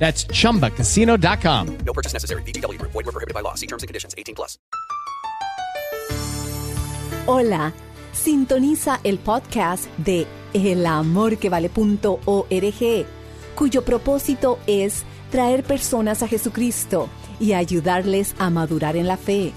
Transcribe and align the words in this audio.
That's 0.00 0.26
chumbacasino.com. 0.26 1.78
No 1.84 1.92
purchase 1.92 2.14
necessary. 2.14 2.42
BGW. 2.42 2.80
Void 2.82 3.04
were 3.04 3.12
prohibited 3.12 3.34
by 3.34 3.42
law. 3.42 3.54
See 3.54 3.66
terms 3.66 3.84
and 3.84 3.88
conditions 3.88 4.14
18 4.18 4.34
plus. 4.34 4.58
Hola. 7.26 7.72
Sintoniza 8.12 8.98
el 9.04 9.18
podcast 9.18 9.84
de 9.98 10.26
elamorquevale.org, 10.52 13.06
cuyo 13.54 13.84
propósito 13.84 14.58
es 14.66 15.04
traer 15.30 15.62
personas 15.62 16.24
a 16.24 16.28
Jesucristo 16.28 17.08
y 17.38 17.52
ayudarles 17.52 18.34
a 18.38 18.50
madurar 18.50 18.96
en 18.96 19.06
la 19.06 19.16
fe. 19.16 19.52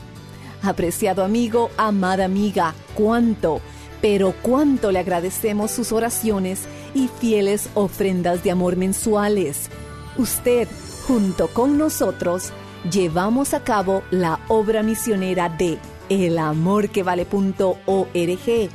Apreciado 0.61 1.23
amigo, 1.23 1.71
amada 1.77 2.25
amiga, 2.25 2.75
cuánto, 2.93 3.59
pero 4.01 4.35
cuánto 4.43 4.91
le 4.91 4.99
agradecemos 4.99 5.71
sus 5.71 5.91
oraciones 5.91 6.65
y 6.93 7.09
fieles 7.19 7.71
ofrendas 7.73 8.43
de 8.43 8.51
amor 8.51 8.75
mensuales 8.75 9.71
usted, 10.17 10.67
junto 11.07 11.47
con 11.47 11.77
nosotros, 11.77 12.51
llevamos 12.89 13.53
a 13.53 13.63
cabo 13.63 14.03
la 14.11 14.39
obra 14.47 14.83
misionera 14.83 15.49
de 15.49 15.77
elamorquevale.org 16.09 18.69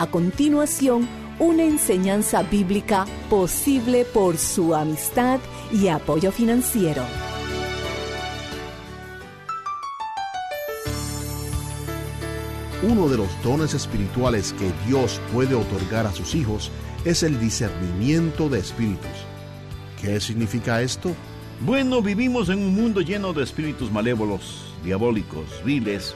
A 0.00 0.06
continuación, 0.06 1.08
una 1.40 1.64
enseñanza 1.64 2.44
bíblica 2.44 3.04
posible 3.28 4.04
por 4.04 4.38
su 4.38 4.72
amistad 4.72 5.40
y 5.72 5.88
apoyo 5.88 6.30
financiero. 6.30 7.02
Uno 12.84 13.08
de 13.08 13.16
los 13.16 13.42
dones 13.42 13.74
espirituales 13.74 14.52
que 14.52 14.70
Dios 14.86 15.20
puede 15.32 15.56
otorgar 15.56 16.06
a 16.06 16.12
sus 16.12 16.36
hijos 16.36 16.70
es 17.04 17.24
el 17.24 17.40
discernimiento 17.40 18.48
de 18.48 18.60
espíritus. 18.60 19.26
¿Qué 20.00 20.20
significa 20.20 20.80
esto? 20.80 21.12
Bueno, 21.60 22.02
vivimos 22.02 22.50
en 22.50 22.60
un 22.60 22.72
mundo 22.72 23.00
lleno 23.00 23.32
de 23.32 23.42
espíritus 23.42 23.90
malévolos, 23.90 24.72
diabólicos, 24.84 25.44
viles. 25.64 26.14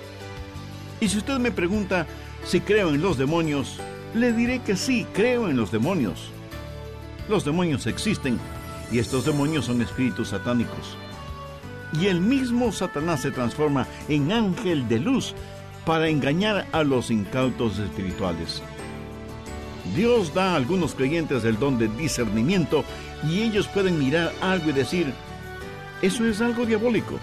Y 1.02 1.08
si 1.08 1.18
usted 1.18 1.40
me 1.40 1.50
pregunta, 1.50 2.06
si 2.44 2.60
creo 2.60 2.90
en 2.90 3.02
los 3.02 3.18
demonios, 3.18 3.76
le 4.14 4.32
diré 4.32 4.60
que 4.60 4.76
sí, 4.76 5.04
creo 5.12 5.48
en 5.48 5.56
los 5.56 5.72
demonios. 5.72 6.30
Los 7.28 7.44
demonios 7.44 7.88
existen 7.88 8.38
y 8.92 9.00
estos 9.00 9.24
demonios 9.24 9.64
son 9.64 9.82
espíritus 9.82 10.28
satánicos. 10.28 10.96
Y 12.00 12.06
el 12.06 12.20
mismo 12.20 12.70
Satanás 12.70 13.22
se 13.22 13.32
transforma 13.32 13.88
en 14.08 14.30
ángel 14.30 14.86
de 14.86 15.00
luz 15.00 15.34
para 15.84 16.08
engañar 16.08 16.68
a 16.70 16.84
los 16.84 17.10
incautos 17.10 17.80
espirituales. 17.80 18.62
Dios 19.96 20.32
da 20.32 20.52
a 20.52 20.56
algunos 20.56 20.94
creyentes 20.94 21.44
el 21.44 21.58
don 21.58 21.80
de 21.80 21.88
discernimiento 21.88 22.84
y 23.28 23.42
ellos 23.42 23.66
pueden 23.66 23.98
mirar 23.98 24.32
algo 24.40 24.70
y 24.70 24.72
decir, 24.72 25.12
eso 26.00 26.24
es 26.26 26.40
algo 26.40 26.64
diabólico. 26.64 27.18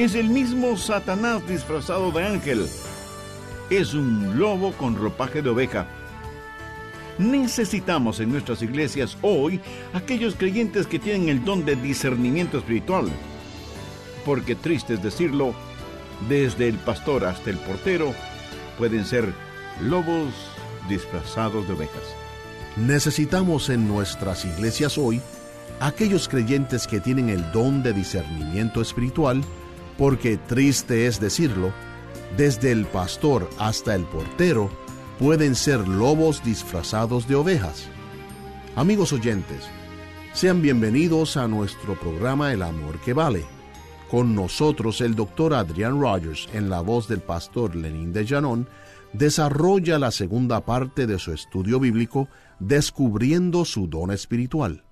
Es 0.00 0.14
el 0.14 0.30
mismo 0.30 0.78
Satanás 0.78 1.46
disfrazado 1.46 2.10
de 2.10 2.24
ángel 2.24 2.66
es 3.68 3.92
un 3.92 4.38
lobo 4.38 4.72
con 4.72 4.96
ropaje 4.96 5.42
de 5.42 5.50
oveja. 5.50 5.86
Necesitamos 7.18 8.18
en 8.20 8.32
nuestras 8.32 8.62
iglesias 8.62 9.18
hoy 9.20 9.60
aquellos 9.92 10.36
creyentes 10.36 10.86
que 10.86 10.98
tienen 10.98 11.28
el 11.28 11.44
don 11.44 11.66
de 11.66 11.76
discernimiento 11.76 12.56
espiritual. 12.56 13.10
Porque 14.24 14.54
triste 14.54 14.94
es 14.94 15.02
decirlo, 15.02 15.54
desde 16.30 16.66
el 16.66 16.78
pastor 16.78 17.26
hasta 17.26 17.50
el 17.50 17.58
portero 17.58 18.14
pueden 18.78 19.04
ser 19.04 19.34
lobos 19.82 20.32
disfrazados 20.88 21.68
de 21.68 21.74
ovejas. 21.74 22.14
Necesitamos 22.78 23.68
en 23.68 23.86
nuestras 23.86 24.46
iglesias 24.46 24.96
hoy 24.96 25.20
aquellos 25.78 26.26
creyentes 26.26 26.86
que 26.86 27.00
tienen 27.00 27.28
el 27.28 27.52
don 27.52 27.82
de 27.82 27.92
discernimiento 27.92 28.80
espiritual, 28.80 29.42
porque 29.98 30.36
triste 30.36 31.06
es 31.06 31.20
decirlo, 31.20 31.72
desde 32.36 32.72
el 32.72 32.86
pastor 32.86 33.48
hasta 33.58 33.94
el 33.94 34.04
portero, 34.04 34.70
pueden 35.18 35.54
ser 35.54 35.86
lobos 35.86 36.42
disfrazados 36.42 37.28
de 37.28 37.34
ovejas. 37.34 37.88
Amigos 38.76 39.12
oyentes, 39.12 39.68
sean 40.32 40.62
bienvenidos 40.62 41.36
a 41.36 41.48
nuestro 41.48 41.98
programa 41.98 42.52
El 42.52 42.62
Amor 42.62 42.98
que 43.00 43.12
Vale. 43.12 43.44
Con 44.10 44.34
nosotros 44.34 45.00
el 45.00 45.14
doctor 45.14 45.54
Adrian 45.54 46.00
Rogers, 46.00 46.48
en 46.52 46.70
la 46.70 46.80
voz 46.80 47.06
del 47.06 47.20
pastor 47.20 47.76
Lenín 47.76 48.12
de 48.12 48.24
Llanón, 48.24 48.68
desarrolla 49.12 49.98
la 49.98 50.10
segunda 50.10 50.64
parte 50.64 51.06
de 51.06 51.18
su 51.18 51.32
estudio 51.32 51.80
bíblico, 51.80 52.28
descubriendo 52.58 53.64
su 53.64 53.86
don 53.88 54.10
espiritual. 54.10 54.84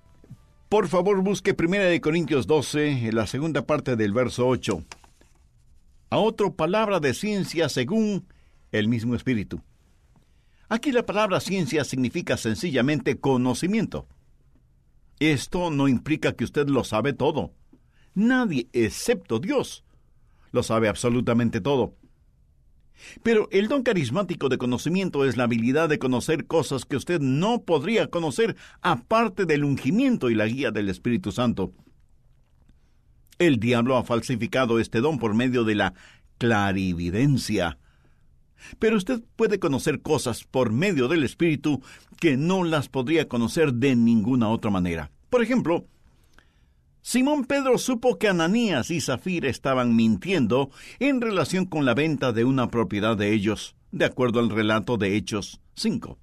Por 0.69 0.89
favor, 0.89 1.23
busque 1.23 1.57
1 1.59 2.01
Corintios 2.03 2.47
12, 2.47 3.09
en 3.09 3.15
la 3.15 3.27
segunda 3.27 3.67
parte 3.67 3.97
del 3.97 4.13
verso 4.13 4.47
8 4.47 4.85
a 6.11 6.19
otra 6.19 6.51
palabra 6.51 7.01
de 7.01 7.15
ciencia 7.15 7.69
según 7.69 8.27
el 8.73 8.89
mismo 8.89 9.15
espíritu. 9.15 9.61
Aquí 10.69 10.93
la 10.93 11.05
palabra 11.05 11.41
ciencia 11.41 11.85
significa 11.85 12.37
sencillamente 12.37 13.19
conocimiento. 13.19 14.07
Esto 15.19 15.71
no 15.71 15.89
implica 15.89 16.33
que 16.33 16.45
usted 16.45 16.69
lo 16.69 16.85
sabe 16.85 17.13
todo. 17.13 17.53
Nadie, 18.15 18.69
excepto 18.73 19.39
Dios, 19.39 19.85
lo 20.53 20.63
sabe 20.63 20.89
absolutamente 20.89 21.61
todo. 21.61 21.95
Pero 23.23 23.49
el 23.51 23.69
don 23.69 23.83
carismático 23.83 24.49
de 24.49 24.59
conocimiento 24.59 25.25
es 25.25 25.37
la 25.37 25.45
habilidad 25.45 25.89
de 25.89 25.99
conocer 25.99 26.47
cosas 26.47 26.85
que 26.85 26.97
usted 26.97 27.21
no 27.21 27.63
podría 27.63 28.09
conocer 28.09 28.57
aparte 28.81 29.47
del 29.47 29.65
ungimiento 29.65 30.31
y 30.31 30.35
la 30.35 30.47
guía 30.47 30.71
del 30.71 30.89
Espíritu 30.89 31.33
Santo. 31.33 31.73
El 33.39 33.61
diablo 33.61 33.97
ha 33.97 34.05
falsificado 34.05 34.79
este 34.81 35.01
don 35.01 35.19
por 35.19 35.35
medio 35.35 35.65
de 35.65 35.77
la 35.77 35.95
clarividencia. 36.39 37.79
Pero 38.79 38.97
usted 38.97 39.23
puede 39.37 39.61
conocer 39.61 40.03
cosas 40.03 40.45
por 40.45 40.73
medio 40.73 41.07
del 41.07 41.23
Espíritu 41.23 41.81
que 42.21 42.37
no 42.37 42.65
las 42.65 42.89
podría 42.89 43.29
conocer 43.29 43.75
de 43.75 43.95
ninguna 43.95 44.49
otra 44.49 44.71
manera. 44.71 45.13
Por 45.31 45.43
ejemplo, 45.43 45.87
Simón 47.01 47.45
Pedro 47.45 47.79
supo 47.79 48.19
que 48.19 48.29
Ananías 48.29 48.91
y 48.91 49.01
Zafira 49.01 49.49
estaban 49.49 49.97
mintiendo 49.97 50.71
en 50.99 51.21
relación 51.21 51.65
con 51.65 51.85
la 51.85 51.95
venta 51.95 52.33
de 52.33 52.45
una 52.45 52.69
propiedad 52.69 53.17
de 53.17 53.33
ellos, 53.33 53.77
de 53.93 54.05
acuerdo 54.05 54.41
al 54.41 54.51
relato 54.51 54.97
de 54.97 55.17
Hechos 55.17 55.61
5. 55.75 56.19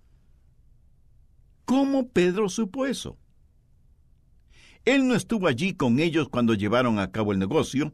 ¿Cómo 1.66 2.10
Pedro 2.10 2.50
supo 2.50 2.86
eso? 2.86 3.18
Él 4.86 5.08
no 5.08 5.16
estuvo 5.16 5.48
allí 5.48 5.74
con 5.74 6.00
ellos 6.00 6.30
cuando 6.30 6.54
llevaron 6.54 7.00
a 7.00 7.12
cabo 7.12 7.32
el 7.32 7.40
negocio. 7.40 7.94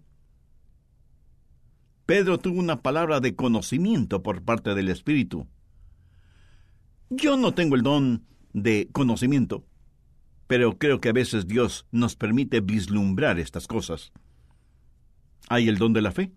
Pedro 2.05 2.37
tuvo 2.37 2.59
una 2.59 2.81
palabra 2.81 3.21
de 3.21 3.35
conocimiento 3.35 4.21
por 4.21 4.43
parte 4.43 4.75
del 4.75 4.89
Espíritu. 4.89 5.47
Yo 7.09 7.37
no 7.37 7.53
tengo 7.53 7.75
el 7.75 7.83
don 7.83 8.25
de 8.51 8.89
conocimiento. 8.91 9.65
Pero 10.51 10.77
creo 10.77 10.99
que 10.99 11.07
a 11.07 11.13
veces 11.13 11.47
Dios 11.47 11.85
nos 11.91 12.17
permite 12.17 12.59
vislumbrar 12.59 13.39
estas 13.39 13.67
cosas. 13.67 14.11
Hay 15.47 15.69
el 15.69 15.77
don 15.77 15.93
de 15.93 16.01
la 16.01 16.11
fe. 16.11 16.33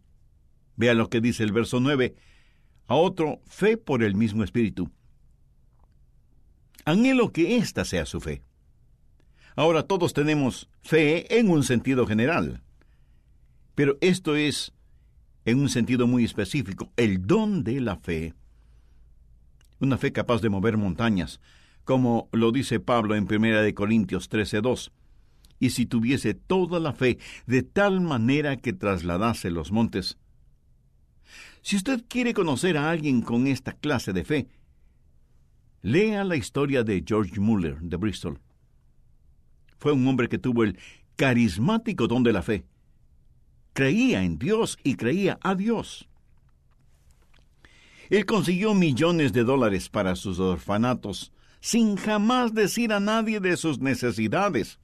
Vea 0.77 0.95
lo 0.95 1.11
que 1.11 1.21
dice 1.21 1.43
el 1.43 1.51
verso 1.51 1.81
9. 1.81 2.15
A 2.87 2.95
otro, 2.95 3.41
fe 3.47 3.77
por 3.77 4.05
el 4.05 4.15
mismo 4.15 4.45
Espíritu. 4.45 4.89
Anhelo 6.85 7.33
que 7.33 7.57
ésta 7.57 7.85
sea 7.85 8.07
su 8.07 8.21
fe. 8.21 8.45
Ahora 9.57 9.83
todos 9.83 10.13
tenemos 10.13 10.71
fe 10.81 11.41
en 11.41 11.51
un 11.51 11.65
sentido 11.65 12.07
general, 12.07 12.63
pero 13.75 13.99
esto 14.01 14.37
es 14.37 14.73
en 15.45 15.59
un 15.59 15.69
sentido 15.69 16.07
muy 16.07 16.23
específico, 16.23 16.93
el 16.97 17.27
don 17.27 17.65
de 17.65 17.81
la 17.81 17.97
fe. 17.97 18.33
Una 19.81 19.99
fe 19.99 20.13
capaz 20.13 20.41
de 20.41 20.51
mover 20.51 20.77
montañas, 20.77 21.41
como 21.85 22.29
lo 22.33 22.51
dice 22.51 22.81
Pablo 22.81 23.15
en 23.15 23.25
1 23.25 23.75
Corintios 23.75 24.29
13:2. 24.29 24.91
Y 25.61 25.71
si 25.71 25.87
tuviese 25.87 26.35
toda 26.35 26.81
la 26.81 26.93
fe 26.93 27.19
de 27.47 27.63
tal 27.63 28.01
manera 28.01 28.57
que 28.57 28.73
trasladase 28.73 29.51
los 29.51 29.71
montes. 29.71 30.19
Si 31.63 31.77
usted 31.77 32.05
quiere 32.09 32.35
conocer 32.35 32.77
a 32.77 32.91
alguien 32.91 33.23
con 33.23 33.47
esta 33.47 33.73
clase 33.73 34.13
de 34.13 34.25
fe, 34.25 34.49
lea 35.81 36.25
la 36.25 36.37
historia 36.37 36.83
de 36.83 37.03
George 37.07 37.41
Muller 37.41 37.81
de 37.81 37.97
Bristol. 37.97 38.41
Fue 39.79 39.93
un 39.93 40.07
hombre 40.07 40.29
que 40.29 40.39
tuvo 40.39 40.65
el 40.65 40.79
carismático 41.17 42.07
don 42.07 42.23
de 42.23 42.33
la 42.33 42.43
fe. 42.43 42.65
Creía 43.73 44.23
en 44.23 44.39
Dios 44.39 44.79
y 44.83 44.95
creía 44.95 45.39
a 45.43 45.55
Dios. 45.55 46.09
Él 48.11 48.27
consiguió 48.27 48.75
millones 48.75 49.33
de 49.33 49.45
dólares 49.45 49.89
para 49.89 50.17
sus 50.17 50.39
orfanatos 50.39 51.33
sin 51.65 51.97
jamás 51.97 52.53
decir 52.53 52.93
a 52.93 53.01
nadie 53.01 53.41
de 53.41 53.57
sus 53.57 53.79
necesidades. 53.79 54.79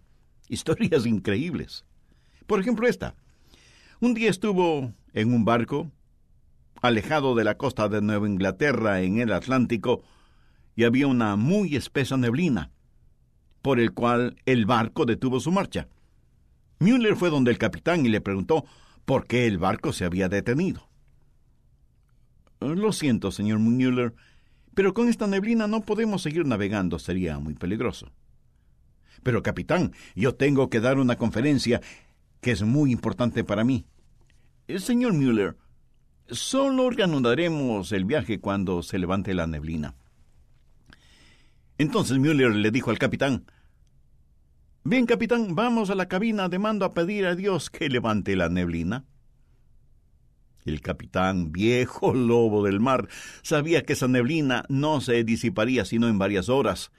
Historias 0.48 1.04
increíbles. 1.04 1.84
Por 2.46 2.58
ejemplo, 2.58 2.88
esta. 2.88 3.14
Un 4.00 4.14
día 4.14 4.30
estuvo 4.30 4.90
en 5.12 5.34
un 5.34 5.44
barco, 5.44 5.90
alejado 6.80 7.34
de 7.34 7.44
la 7.44 7.58
costa 7.58 7.90
de 7.90 8.00
Nueva 8.00 8.26
Inglaterra 8.26 9.02
en 9.02 9.18
el 9.18 9.30
Atlántico, 9.34 10.02
y 10.74 10.84
había 10.84 11.06
una 11.06 11.36
muy 11.36 11.76
espesa 11.76 12.16
neblina 12.16 12.70
por 13.60 13.78
el 13.78 13.92
cual 13.92 14.36
el 14.46 14.64
barco 14.64 15.04
detuvo 15.04 15.38
su 15.38 15.52
marcha. 15.52 15.86
Müller 16.78 17.14
fue 17.14 17.28
donde 17.28 17.50
el 17.50 17.58
capitán 17.58 18.06
y 18.06 18.08
le 18.08 18.22
preguntó 18.22 18.64
por 19.04 19.26
qué 19.26 19.46
el 19.46 19.58
barco 19.58 19.92
se 19.92 20.06
había 20.06 20.30
detenido. 20.30 20.88
Lo 22.58 22.92
siento, 22.92 23.32
señor 23.32 23.58
Müller, 23.58 24.14
pero 24.74 24.94
con 24.94 25.08
esta 25.08 25.26
neblina 25.26 25.66
no 25.66 25.82
podemos 25.82 26.22
seguir 26.22 26.46
navegando, 26.46 26.98
sería 26.98 27.38
muy 27.38 27.54
peligroso. 27.54 28.10
Pero, 29.22 29.42
capitán, 29.42 29.92
yo 30.14 30.34
tengo 30.34 30.70
que 30.70 30.80
dar 30.80 30.98
una 30.98 31.16
conferencia 31.16 31.80
que 32.40 32.52
es 32.52 32.62
muy 32.62 32.90
importante 32.92 33.44
para 33.44 33.64
mí. 33.64 33.84
Eh, 34.66 34.78
señor 34.78 35.12
Müller, 35.12 35.56
solo 36.28 36.90
reanudaremos 36.90 37.92
el 37.92 38.04
viaje 38.04 38.40
cuando 38.40 38.82
se 38.82 38.98
levante 38.98 39.34
la 39.34 39.46
neblina. 39.46 39.94
Entonces 41.76 42.18
Müller 42.18 42.54
le 42.54 42.70
dijo 42.70 42.90
al 42.90 42.98
capitán, 42.98 43.44
Bien, 44.82 45.04
capitán, 45.04 45.54
vamos 45.54 45.90
a 45.90 45.94
la 45.94 46.08
cabina 46.08 46.48
de 46.48 46.58
mando 46.58 46.86
a 46.86 46.94
pedir 46.94 47.26
a 47.26 47.34
Dios 47.34 47.68
que 47.68 47.90
levante 47.90 48.34
la 48.34 48.48
neblina. 48.48 49.04
El 50.64 50.80
capitán, 50.80 51.52
viejo 51.52 52.14
lobo 52.14 52.64
del 52.64 52.80
mar, 52.80 53.08
sabía 53.42 53.82
que 53.82 53.94
esa 53.94 54.08
neblina 54.08 54.64
no 54.68 55.00
se 55.00 55.24
disiparía 55.24 55.84
sino 55.84 56.08
en 56.08 56.18
varias 56.18 56.48
horas, 56.48 56.90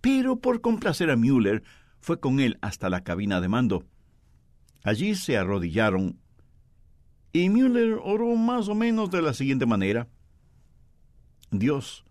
pero 0.00 0.40
por 0.40 0.60
complacer 0.60 1.10
a 1.10 1.16
Müller, 1.16 1.62
fue 2.00 2.18
con 2.18 2.40
él 2.40 2.58
hasta 2.62 2.90
la 2.90 3.04
cabina 3.04 3.40
de 3.40 3.48
mando. 3.48 3.84
Allí 4.82 5.14
se 5.14 5.36
arrodillaron 5.36 6.18
y 7.32 7.48
Müller 7.48 7.98
oró 8.02 8.34
más 8.34 8.68
o 8.68 8.74
menos 8.74 9.10
de 9.10 9.22
la 9.22 9.32
siguiente 9.32 9.66
manera. 9.66 10.08
Dios, 11.50 12.04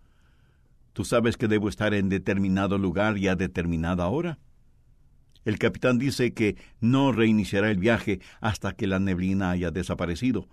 Tú 0.94 1.06
sabes 1.06 1.38
que 1.38 1.48
debo 1.48 1.70
estar 1.70 1.94
en 1.94 2.10
determinado 2.10 2.78
lugar 2.78 3.18
y 3.18 3.28
a 3.28 3.36
determinada 3.36 4.08
hora. 4.08 4.40
El 5.46 5.58
capitán 5.58 5.98
dice 5.98 6.34
que 6.34 6.58
no 6.80 7.12
reiniciará 7.12 7.72
el 7.72 7.80
viaje 7.80 8.20
hasta 8.42 8.74
que 8.74 8.88
la 8.88 9.00
neblina 9.00 9.52
haya 9.52 9.72
desaparecido. 9.72 10.48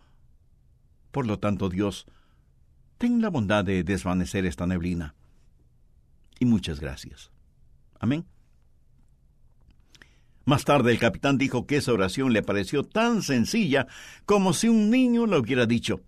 Por 1.10 1.26
lo 1.26 1.38
tanto, 1.38 1.68
Dios, 1.68 2.06
ten 2.98 3.20
la 3.20 3.30
bondad 3.30 3.64
de 3.64 3.84
desvanecer 3.84 4.46
esta 4.46 4.66
neblina. 4.66 5.14
Y 6.38 6.44
muchas 6.44 6.80
gracias. 6.80 7.30
Amén. 7.98 8.26
Más 10.44 10.64
tarde 10.64 10.92
el 10.92 10.98
capitán 10.98 11.36
dijo 11.36 11.66
que 11.66 11.76
esa 11.76 11.92
oración 11.92 12.32
le 12.32 12.42
pareció 12.42 12.82
tan 12.82 13.22
sencilla 13.22 13.86
como 14.24 14.54
si 14.54 14.68
un 14.68 14.90
niño 14.90 15.26
lo 15.26 15.38
hubiera 15.40 15.66
dicho. 15.66 16.00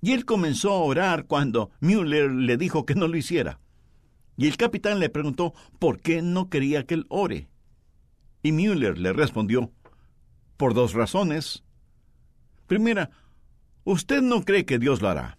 Y 0.00 0.12
él 0.12 0.24
comenzó 0.24 0.72
a 0.72 0.80
orar 0.80 1.26
cuando 1.26 1.70
Müller 1.80 2.30
le 2.30 2.56
dijo 2.56 2.84
que 2.84 2.94
no 2.94 3.06
lo 3.06 3.16
hiciera. 3.16 3.60
Y 4.36 4.48
el 4.48 4.56
capitán 4.56 4.98
le 4.98 5.10
preguntó 5.10 5.54
por 5.78 6.00
qué 6.00 6.22
no 6.22 6.50
quería 6.50 6.86
que 6.86 6.94
él 6.94 7.06
ore. 7.08 7.48
Y 8.42 8.52
Müller 8.52 8.98
le 8.98 9.12
respondió, 9.12 9.72
por 10.56 10.74
dos 10.74 10.92
razones. 10.92 11.62
Primera, 12.66 13.10
usted 13.86 14.20
no 14.20 14.44
cree 14.44 14.66
que 14.66 14.78
Dios 14.78 15.00
lo 15.00 15.08
hará. 15.08 15.38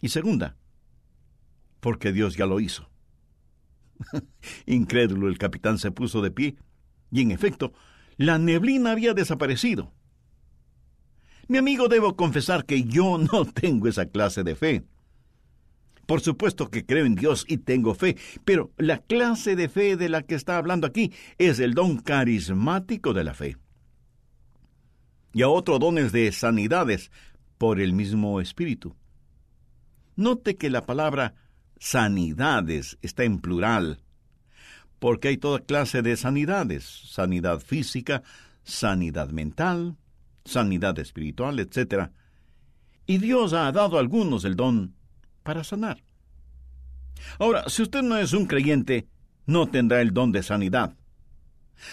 Y 0.00 0.08
segunda, 0.08 0.56
porque 1.80 2.12
Dios 2.12 2.36
ya 2.36 2.46
lo 2.46 2.58
hizo. 2.58 2.90
Incrédulo, 4.66 5.28
el 5.28 5.38
capitán 5.38 5.78
se 5.78 5.92
puso 5.92 6.22
de 6.22 6.32
pie, 6.32 6.56
y 7.12 7.20
en 7.22 7.30
efecto, 7.30 7.72
la 8.16 8.38
neblina 8.38 8.92
había 8.92 9.14
desaparecido. 9.14 9.92
Mi 11.48 11.58
amigo, 11.58 11.88
debo 11.88 12.16
confesar 12.16 12.64
que 12.64 12.84
yo 12.84 13.18
no 13.32 13.44
tengo 13.44 13.86
esa 13.86 14.06
clase 14.06 14.42
de 14.42 14.56
fe. 14.56 14.84
Por 16.06 16.20
supuesto 16.20 16.70
que 16.70 16.86
creo 16.86 17.04
en 17.04 17.16
Dios 17.16 17.44
y 17.48 17.58
tengo 17.58 17.94
fe, 17.94 18.16
pero 18.44 18.72
la 18.76 18.98
clase 18.98 19.56
de 19.56 19.68
fe 19.68 19.96
de 19.96 20.08
la 20.08 20.22
que 20.22 20.36
está 20.36 20.56
hablando 20.56 20.86
aquí 20.86 21.12
es 21.36 21.58
el 21.58 21.74
don 21.74 21.98
carismático 21.98 23.12
de 23.12 23.24
la 23.24 23.34
fe. 23.34 23.56
Y 25.36 25.42
a 25.42 25.50
otro 25.50 25.78
dones 25.78 26.12
de 26.12 26.32
sanidades 26.32 27.10
por 27.58 27.78
el 27.78 27.92
mismo 27.92 28.40
Espíritu. 28.40 28.96
Note 30.14 30.56
que 30.56 30.70
la 30.70 30.86
palabra 30.86 31.34
sanidades 31.78 32.96
está 33.02 33.24
en 33.24 33.40
plural, 33.40 34.00
porque 34.98 35.28
hay 35.28 35.36
toda 35.36 35.60
clase 35.60 36.00
de 36.00 36.16
sanidades, 36.16 36.84
sanidad 36.84 37.60
física, 37.60 38.22
sanidad 38.64 39.28
mental, 39.28 39.98
sanidad 40.46 40.98
espiritual, 40.98 41.60
etc. 41.60 42.08
Y 43.04 43.18
Dios 43.18 43.52
ha 43.52 43.70
dado 43.72 43.98
a 43.98 44.00
algunos 44.00 44.46
el 44.46 44.56
don 44.56 44.94
para 45.42 45.64
sanar. 45.64 46.02
Ahora, 47.38 47.68
si 47.68 47.82
usted 47.82 48.00
no 48.00 48.16
es 48.16 48.32
un 48.32 48.46
creyente, 48.46 49.06
no 49.44 49.66
tendrá 49.66 50.00
el 50.00 50.14
don 50.14 50.32
de 50.32 50.42
sanidad. 50.42 50.96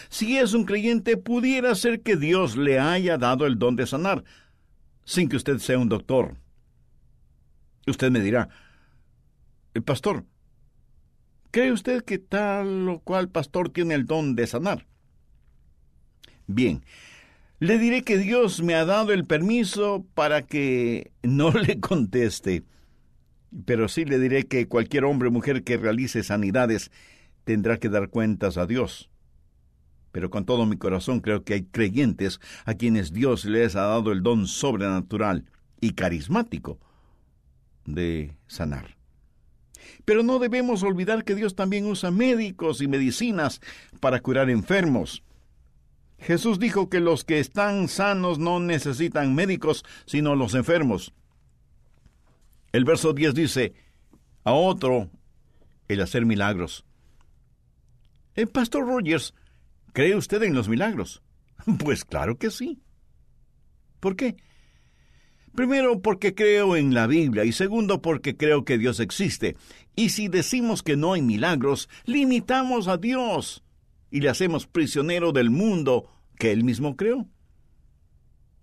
Si 0.09 0.37
es 0.37 0.53
un 0.53 0.65
creyente, 0.65 1.17
pudiera 1.17 1.75
ser 1.75 2.01
que 2.01 2.15
Dios 2.15 2.57
le 2.57 2.79
haya 2.79 3.17
dado 3.17 3.45
el 3.45 3.59
don 3.59 3.75
de 3.75 3.87
sanar, 3.87 4.23
sin 5.05 5.29
que 5.29 5.35
usted 5.35 5.57
sea 5.59 5.77
un 5.77 5.89
doctor. 5.89 6.37
Usted 7.87 8.11
me 8.11 8.21
dirá, 8.21 8.49
eh, 9.73 9.81
pastor, 9.81 10.25
¿cree 11.51 11.71
usted 11.71 12.03
que 12.03 12.17
tal 12.17 12.87
o 12.89 12.99
cual 12.99 13.29
pastor 13.29 13.69
tiene 13.69 13.95
el 13.95 14.05
don 14.05 14.35
de 14.35 14.47
sanar? 14.47 14.85
Bien, 16.47 16.83
le 17.59 17.77
diré 17.77 18.03
que 18.03 18.17
Dios 18.17 18.61
me 18.61 18.75
ha 18.75 18.85
dado 18.85 19.13
el 19.13 19.25
permiso 19.25 20.05
para 20.13 20.41
que 20.41 21.11
no 21.23 21.51
le 21.51 21.79
conteste. 21.79 22.63
Pero 23.65 23.87
sí 23.87 24.03
le 24.03 24.19
diré 24.19 24.43
que 24.43 24.67
cualquier 24.67 25.05
hombre 25.05 25.29
o 25.29 25.31
mujer 25.31 25.63
que 25.63 25.77
realice 25.77 26.23
sanidades 26.23 26.91
tendrá 27.43 27.77
que 27.77 27.89
dar 27.89 28.09
cuentas 28.09 28.57
a 28.57 28.65
Dios. 28.65 29.09
Pero 30.13 30.29
con 30.29 30.45
todo 30.45 30.65
mi 30.67 30.77
corazón 30.77 31.19
creo 31.19 31.43
que 31.43 31.55
hay 31.55 31.63
creyentes 31.63 32.39
a 32.65 32.75
quienes 32.75 33.11
Dios 33.11 33.43
les 33.43 33.75
ha 33.75 33.81
dado 33.81 34.13
el 34.13 34.21
don 34.23 34.47
sobrenatural 34.47 35.45
y 35.81 35.93
carismático 35.93 36.79
de 37.83 38.37
sanar. 38.47 38.95
Pero 40.05 40.21
no 40.21 40.37
debemos 40.37 40.83
olvidar 40.83 41.25
que 41.25 41.35
Dios 41.35 41.55
también 41.55 41.87
usa 41.87 42.11
médicos 42.11 42.79
y 42.79 42.87
medicinas 42.87 43.59
para 43.99 44.21
curar 44.21 44.51
enfermos. 44.51 45.23
Jesús 46.19 46.59
dijo 46.59 46.89
que 46.89 46.99
los 46.99 47.23
que 47.23 47.39
están 47.39 47.87
sanos 47.87 48.37
no 48.37 48.59
necesitan 48.59 49.33
médicos, 49.33 49.83
sino 50.05 50.35
los 50.35 50.53
enfermos. 50.53 51.11
El 52.71 52.85
verso 52.85 53.13
10 53.13 53.33
dice, 53.33 53.73
a 54.43 54.53
otro 54.53 55.09
el 55.87 56.01
hacer 56.01 56.25
milagros. 56.27 56.85
El 58.35 58.47
pastor 58.47 58.85
Rogers, 58.85 59.33
¿cree 59.93 60.15
usted 60.15 60.43
en 60.43 60.53
los 60.53 60.69
milagros? 60.69 61.23
Pues 61.79 62.03
claro 62.03 62.37
que 62.37 62.51
sí. 62.51 62.81
¿Por 64.01 64.17
qué? 64.17 64.35
Primero 65.55 66.01
porque 66.01 66.33
creo 66.33 66.75
en 66.75 66.93
la 66.93 67.07
Biblia 67.07 67.45
y 67.45 67.51
segundo 67.51 68.01
porque 68.01 68.35
creo 68.35 68.65
que 68.65 68.77
Dios 68.77 68.99
existe. 68.99 69.55
Y 69.95 70.09
si 70.09 70.27
decimos 70.27 70.81
que 70.81 70.97
no 70.97 71.13
hay 71.13 71.21
milagros, 71.21 71.89
limitamos 72.05 72.87
a 72.87 72.97
Dios 72.97 73.63
y 74.09 74.21
le 74.21 74.29
hacemos 74.29 74.67
prisionero 74.67 75.31
del 75.31 75.51
mundo 75.51 76.09
que 76.37 76.51
Él 76.51 76.63
mismo 76.63 76.97
creó. 76.97 77.27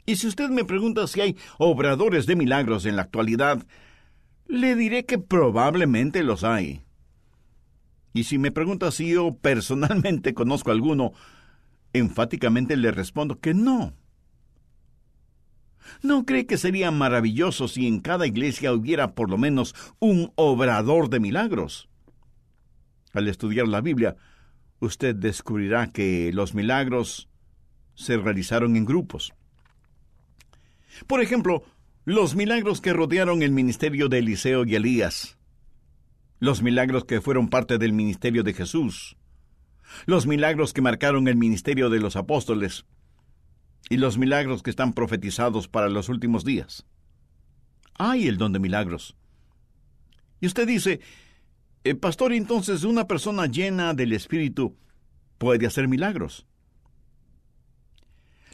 Y 0.05 0.17
si 0.17 0.27
usted 0.27 0.51
me 0.51 0.65
pregunta 0.65 1.07
si 1.07 1.21
hay 1.21 1.37
obradores 1.59 2.27
de 2.27 2.35
milagros 2.35 2.85
en 2.85 2.97
la 2.97 3.03
actualidad, 3.03 3.65
le 4.47 4.75
diré 4.75 5.05
que 5.05 5.19
probablemente 5.19 6.25
los 6.25 6.43
hay. 6.43 6.83
Y 8.13 8.25
si 8.25 8.39
me 8.39 8.51
pregunta 8.51 8.91
si 8.91 9.11
yo 9.11 9.35
personalmente 9.35 10.35
conozco 10.35 10.71
alguno, 10.71 11.13
enfáticamente 11.93 12.77
le 12.77 12.91
respondo 12.91 13.41
que 13.41 13.55
no. 13.55 13.95
¿No 16.03 16.25
cree 16.25 16.47
que 16.47 16.59
sería 16.59 16.91
maravilloso 16.91 17.69
si 17.69 17.87
en 17.87 18.01
cada 18.01 18.27
iglesia 18.27 18.73
hubiera 18.73 19.15
por 19.15 19.31
lo 19.31 19.39
menos 19.39 19.75
un 19.99 20.33
obrador 20.37 21.09
de 21.09 21.21
milagros? 21.21 21.89
Al 23.13 23.29
estudiar 23.29 23.67
la 23.67 23.81
Biblia, 23.81 24.17
usted 24.79 25.15
descubrirá 25.15 25.89
que 25.89 26.31
los 26.33 26.55
milagros 26.55 27.29
se 27.95 28.17
realizaron 28.17 28.77
en 28.77 28.85
grupos. 28.85 29.33
Por 31.07 31.21
ejemplo, 31.21 31.65
los 32.05 32.35
milagros 32.35 32.81
que 32.81 32.93
rodearon 32.93 33.43
el 33.43 33.53
ministerio 33.53 34.09
de 34.09 34.19
Eliseo 34.19 34.65
y 34.65 34.75
Elías, 34.75 35.39
los 36.41 36.63
milagros 36.63 37.05
que 37.05 37.21
fueron 37.21 37.49
parte 37.49 37.79
del 37.79 37.93
ministerio 37.93 38.43
de 38.43 38.55
Jesús, 38.55 39.17
los 40.07 40.27
milagros 40.27 40.73
que 40.73 40.83
marcaron 40.83 41.29
el 41.29 41.37
ministerio 41.37 41.91
de 41.91 42.01
los 42.01 42.17
apóstoles 42.17 42.87
y 43.89 43.99
los 43.99 44.19
milagros 44.19 44.63
que 44.63 44.71
están 44.71 44.93
profetizados 44.93 45.69
para 45.69 45.89
los 45.89 46.09
últimos 46.09 46.45
días. 46.45 46.87
Hay 47.99 48.27
el 48.27 48.39
don 48.39 48.53
de 48.53 48.59
milagros. 48.59 49.17
Y 50.41 50.47
usted 50.47 50.67
dice, 50.67 51.01
eh, 51.85 51.95
pastor, 51.95 52.33
entonces 52.33 52.85
una 52.85 53.07
persona 53.07 53.47
llena 53.47 53.95
del 53.95 54.13
Espíritu 54.13 54.77
puede 55.39 55.67
hacer 55.67 55.89
milagros. 55.89 56.47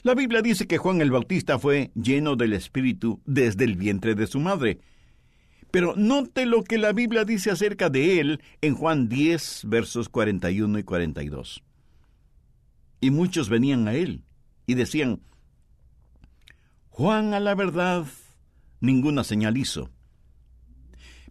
La 0.03 0.15
Biblia 0.15 0.43
dice 0.43 0.67
que 0.67 0.79
Juan 0.79 1.01
el 1.01 1.11
Bautista 1.11 1.59
fue 1.59 1.91
lleno 1.95 2.37
del 2.37 2.53
Espíritu 2.53 3.21
desde 3.25 3.65
el 3.65 3.77
vientre 3.77 4.15
de 4.15 4.27
su 4.27 4.41
madre. 4.41 4.81
Pero 5.71 5.95
note 5.97 6.47
lo 6.47 6.65
que 6.65 6.79
la 6.79 6.93
Biblia 6.93 7.25
dice 7.25 7.51
acerca 7.51 7.91
de 7.91 8.21
él 8.21 8.41
en 8.61 8.75
Juan 8.75 9.09
10, 9.09 9.65
versos 9.67 10.09
41 10.09 10.79
y 10.79 10.83
42. 10.83 11.63
Y 13.01 13.11
muchos 13.11 13.49
venían 13.49 13.89
a 13.89 13.95
él 13.95 14.23
y 14.67 14.75
decían, 14.75 15.21
Juan 16.89 17.35
a 17.35 17.41
la 17.41 17.55
verdad 17.55 18.07
ninguna 18.81 19.25
señal 19.25 19.57
hizo. 19.57 19.91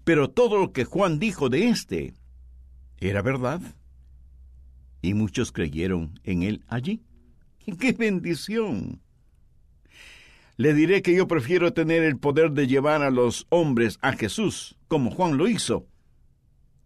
Pero 0.03 0.29
todo 0.29 0.59
lo 0.59 0.71
que 0.71 0.85
Juan 0.85 1.17
dijo 1.17 1.49
de 1.49 1.69
éste 1.69 2.13
era 2.99 3.21
verdad. 3.21 3.61
Y 5.01 5.13
muchos 5.13 5.51
creyeron 5.51 6.19
en 6.23 6.43
él 6.43 6.63
allí. 6.67 7.03
¡Qué 7.79 7.93
bendición! 7.93 9.01
Le 10.57 10.73
diré 10.73 11.01
que 11.01 11.15
yo 11.15 11.27
prefiero 11.27 11.73
tener 11.73 12.03
el 12.03 12.17
poder 12.17 12.51
de 12.51 12.67
llevar 12.67 13.03
a 13.03 13.11
los 13.11 13.45
hombres 13.49 13.97
a 14.01 14.13
Jesús, 14.13 14.77
como 14.87 15.11
Juan 15.11 15.37
lo 15.37 15.47
hizo, 15.47 15.87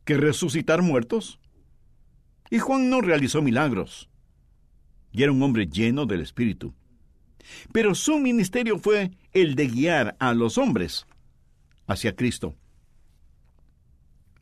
que 0.05 0.17
resucitar 0.17 0.81
muertos. 0.81 1.39
Y 2.49 2.59
Juan 2.59 2.89
no 2.89 3.01
realizó 3.01 3.41
milagros, 3.41 4.09
y 5.11 5.23
era 5.23 5.31
un 5.31 5.41
hombre 5.43 5.67
lleno 5.67 6.05
del 6.05 6.21
Espíritu. 6.21 6.73
Pero 7.71 7.93
su 7.93 8.17
ministerio 8.17 8.79
fue 8.79 9.11
el 9.33 9.55
de 9.55 9.67
guiar 9.67 10.15
a 10.19 10.33
los 10.33 10.57
hombres 10.57 11.05
hacia 11.87 12.15
Cristo. 12.15 12.55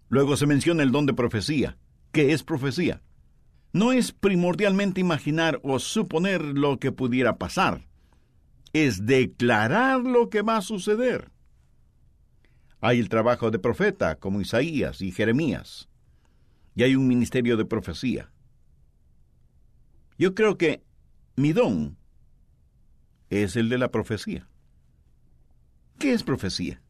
Luego 0.10 0.38
se 0.38 0.48
menciona 0.48 0.84
el 0.84 0.92
don 0.92 1.06
de 1.06 1.14
profecía. 1.14 1.78
¿Qué 2.14 2.32
es 2.32 2.44
profecía? 2.44 3.02
no 3.78 3.92
es 3.92 4.12
primordialmente 4.12 5.02
imaginar 5.02 5.60
o 5.64 5.80
suponer 5.80 6.42
lo 6.42 6.80
que 6.80 6.92
pudiera 6.92 7.38
pasar, 7.38 7.86
es 8.86 9.06
declarar 9.06 10.02
lo 10.02 10.30
que 10.30 10.42
va 10.42 10.58
a 10.58 10.62
suceder. 10.62 11.32
Hay 12.80 13.00
el 13.00 13.10
trabajo 13.10 13.50
de 13.50 13.60
profeta, 13.60 14.16
como 14.16 14.42
Isaías 14.42 15.02
y 15.02 15.12
Jeremías, 15.12 15.90
y 16.76 16.84
hay 16.84 16.96
un 16.96 17.08
ministerio 17.08 17.58
de 17.58 17.66
profecía. 17.66 18.32
Yo 20.18 20.36
creo 20.36 20.58
que 20.58 20.84
mi 21.36 21.54
don 21.54 21.98
es 23.30 23.56
el 23.56 23.70
de 23.70 23.78
la 23.78 23.90
profecía. 23.90 24.48
¿Qué 25.98 26.14
es 26.14 26.24
profecía? 26.24 26.82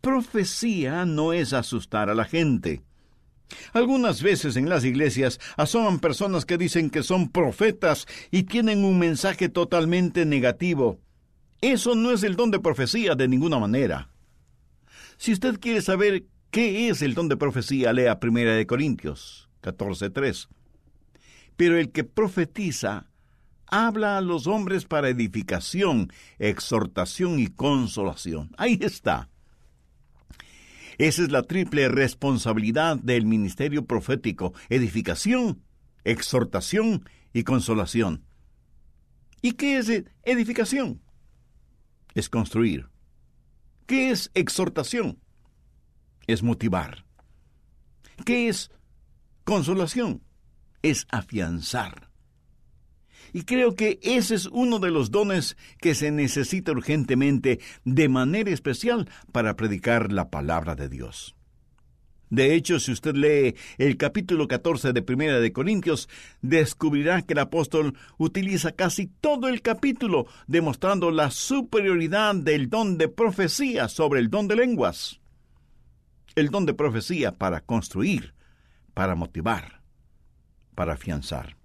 Profecía 0.00 1.04
no 1.04 1.32
es 1.32 1.52
asustar 1.52 2.08
a 2.08 2.14
la 2.14 2.24
gente 2.24 2.82
algunas 3.72 4.22
veces 4.22 4.56
en 4.56 4.68
las 4.68 4.84
iglesias 4.84 5.40
asoman 5.56 5.98
personas 5.98 6.44
que 6.44 6.58
dicen 6.58 6.90
que 6.90 7.02
son 7.02 7.28
profetas 7.28 8.06
y 8.30 8.44
tienen 8.44 8.84
un 8.84 8.98
mensaje 8.98 9.48
totalmente 9.48 10.24
negativo. 10.24 10.98
Eso 11.60 11.94
no 11.94 12.10
es 12.10 12.22
el 12.22 12.36
don 12.36 12.50
de 12.50 12.60
profecía 12.60 13.14
de 13.14 13.28
ninguna 13.28 13.58
manera. 13.58 14.08
Si 15.16 15.32
usted 15.32 15.60
quiere 15.60 15.80
saber 15.80 16.24
qué 16.50 16.88
es 16.88 17.02
el 17.02 17.14
don 17.14 17.28
de 17.28 17.36
profecía, 17.36 17.92
lea 17.92 18.18
1 18.20 18.56
de 18.56 18.66
Corintios 18.66 19.48
14:3. 19.62 20.48
Pero 21.56 21.78
el 21.78 21.92
que 21.92 22.04
profetiza 22.04 23.06
habla 23.66 24.18
a 24.18 24.20
los 24.20 24.46
hombres 24.46 24.84
para 24.84 25.08
edificación, 25.08 26.12
exhortación 26.38 27.38
y 27.38 27.46
consolación. 27.46 28.50
Ahí 28.58 28.78
está. 28.82 29.30
Esa 30.98 31.22
es 31.22 31.30
la 31.30 31.42
triple 31.42 31.88
responsabilidad 31.88 32.96
del 32.96 33.26
ministerio 33.26 33.86
profético, 33.86 34.52
edificación, 34.68 35.62
exhortación 36.04 37.04
y 37.32 37.44
consolación. 37.44 38.24
¿Y 39.40 39.52
qué 39.52 39.78
es 39.78 39.90
edificación? 40.22 41.02
Es 42.14 42.28
construir. 42.28 42.88
¿Qué 43.86 44.10
es 44.10 44.30
exhortación? 44.34 45.18
Es 46.26 46.42
motivar. 46.42 47.04
¿Qué 48.24 48.48
es 48.48 48.70
consolación? 49.44 50.22
Es 50.82 51.06
afianzar. 51.10 52.11
Y 53.32 53.44
creo 53.44 53.74
que 53.74 53.98
ese 54.02 54.34
es 54.34 54.46
uno 54.46 54.78
de 54.78 54.90
los 54.90 55.10
dones 55.10 55.56
que 55.80 55.94
se 55.94 56.10
necesita 56.10 56.72
urgentemente 56.72 57.60
de 57.84 58.08
manera 58.08 58.50
especial 58.50 59.08
para 59.32 59.56
predicar 59.56 60.12
la 60.12 60.30
palabra 60.30 60.74
de 60.74 60.88
Dios. 60.88 61.34
De 62.32 62.54
hecho, 62.54 62.80
si 62.80 62.92
usted 62.92 63.14
lee 63.14 63.56
el 63.76 63.98
capítulo 63.98 64.48
14 64.48 64.94
de 64.94 65.02
Primera 65.02 65.38
de 65.38 65.52
Corintios, 65.52 66.08
descubrirá 66.40 67.20
que 67.20 67.34
el 67.34 67.40
apóstol 67.40 67.94
utiliza 68.16 68.72
casi 68.72 69.06
todo 69.06 69.48
el 69.48 69.60
capítulo 69.60 70.26
demostrando 70.46 71.10
la 71.10 71.30
superioridad 71.30 72.34
del 72.34 72.70
don 72.70 72.96
de 72.96 73.08
profecía 73.08 73.86
sobre 73.88 74.20
el 74.20 74.30
don 74.30 74.48
de 74.48 74.56
lenguas. 74.56 75.20
El 76.34 76.48
don 76.48 76.64
de 76.64 76.72
profecía 76.72 77.32
para 77.32 77.60
construir, 77.60 78.32
para 78.94 79.14
motivar, 79.14 79.82
para 80.74 80.94
afianzar. 80.94 81.61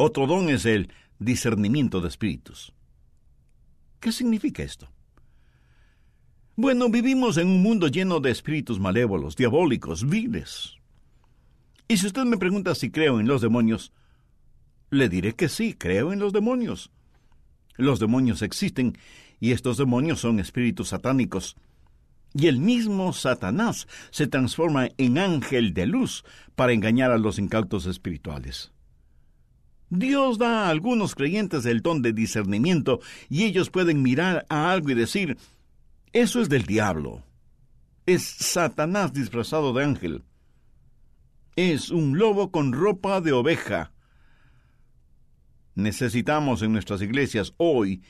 Otro 0.00 0.28
don 0.28 0.48
es 0.48 0.64
el 0.64 0.92
discernimiento 1.18 2.00
de 2.00 2.06
espíritus. 2.06 2.72
¿Qué 3.98 4.12
significa 4.12 4.62
esto? 4.62 4.88
Bueno, 6.54 6.88
vivimos 6.88 7.36
en 7.36 7.48
un 7.48 7.62
mundo 7.62 7.88
lleno 7.88 8.20
de 8.20 8.30
espíritus 8.30 8.78
malévolos, 8.78 9.34
diabólicos, 9.34 10.08
viles. 10.08 10.76
Y 11.88 11.96
si 11.96 12.06
usted 12.06 12.24
me 12.24 12.38
pregunta 12.38 12.76
si 12.76 12.90
creo 12.90 13.18
en 13.18 13.26
los 13.26 13.42
demonios, 13.42 13.92
le 14.90 15.08
diré 15.08 15.34
que 15.34 15.48
sí, 15.48 15.74
creo 15.74 16.12
en 16.12 16.20
los 16.20 16.32
demonios. 16.32 16.92
Los 17.76 17.98
demonios 17.98 18.42
existen 18.42 18.96
y 19.40 19.50
estos 19.50 19.78
demonios 19.78 20.20
son 20.20 20.38
espíritus 20.38 20.90
satánicos. 20.90 21.56
Y 22.34 22.46
el 22.46 22.60
mismo 22.60 23.12
Satanás 23.12 23.88
se 24.10 24.28
transforma 24.28 24.90
en 24.96 25.18
ángel 25.18 25.74
de 25.74 25.86
luz 25.86 26.24
para 26.54 26.72
engañar 26.72 27.10
a 27.10 27.18
los 27.18 27.40
incautos 27.40 27.86
espirituales. 27.86 28.70
Dios 29.90 30.38
da 30.38 30.66
a 30.66 30.68
algunos 30.68 31.14
creyentes 31.14 31.64
el 31.64 31.80
don 31.80 32.02
de 32.02 32.12
discernimiento 32.12 33.00
y 33.28 33.44
ellos 33.44 33.70
pueden 33.70 34.02
mirar 34.02 34.44
a 34.48 34.70
algo 34.70 34.90
y 34.90 34.94
decir, 34.94 35.38
eso 36.12 36.40
es 36.40 36.48
del 36.48 36.64
diablo. 36.64 37.22
Es 38.06 38.22
Satanás 38.22 39.12
disfrazado 39.12 39.72
de 39.72 39.84
ángel. 39.84 40.24
Es 41.56 41.90
un 41.90 42.18
lobo 42.18 42.50
con 42.50 42.72
ropa 42.72 43.20
de 43.20 43.32
oveja. 43.32 43.92
Necesitamos 45.74 46.62
en 46.62 46.72
nuestras 46.72 47.02
iglesias 47.02 47.54
hoy 47.56 48.02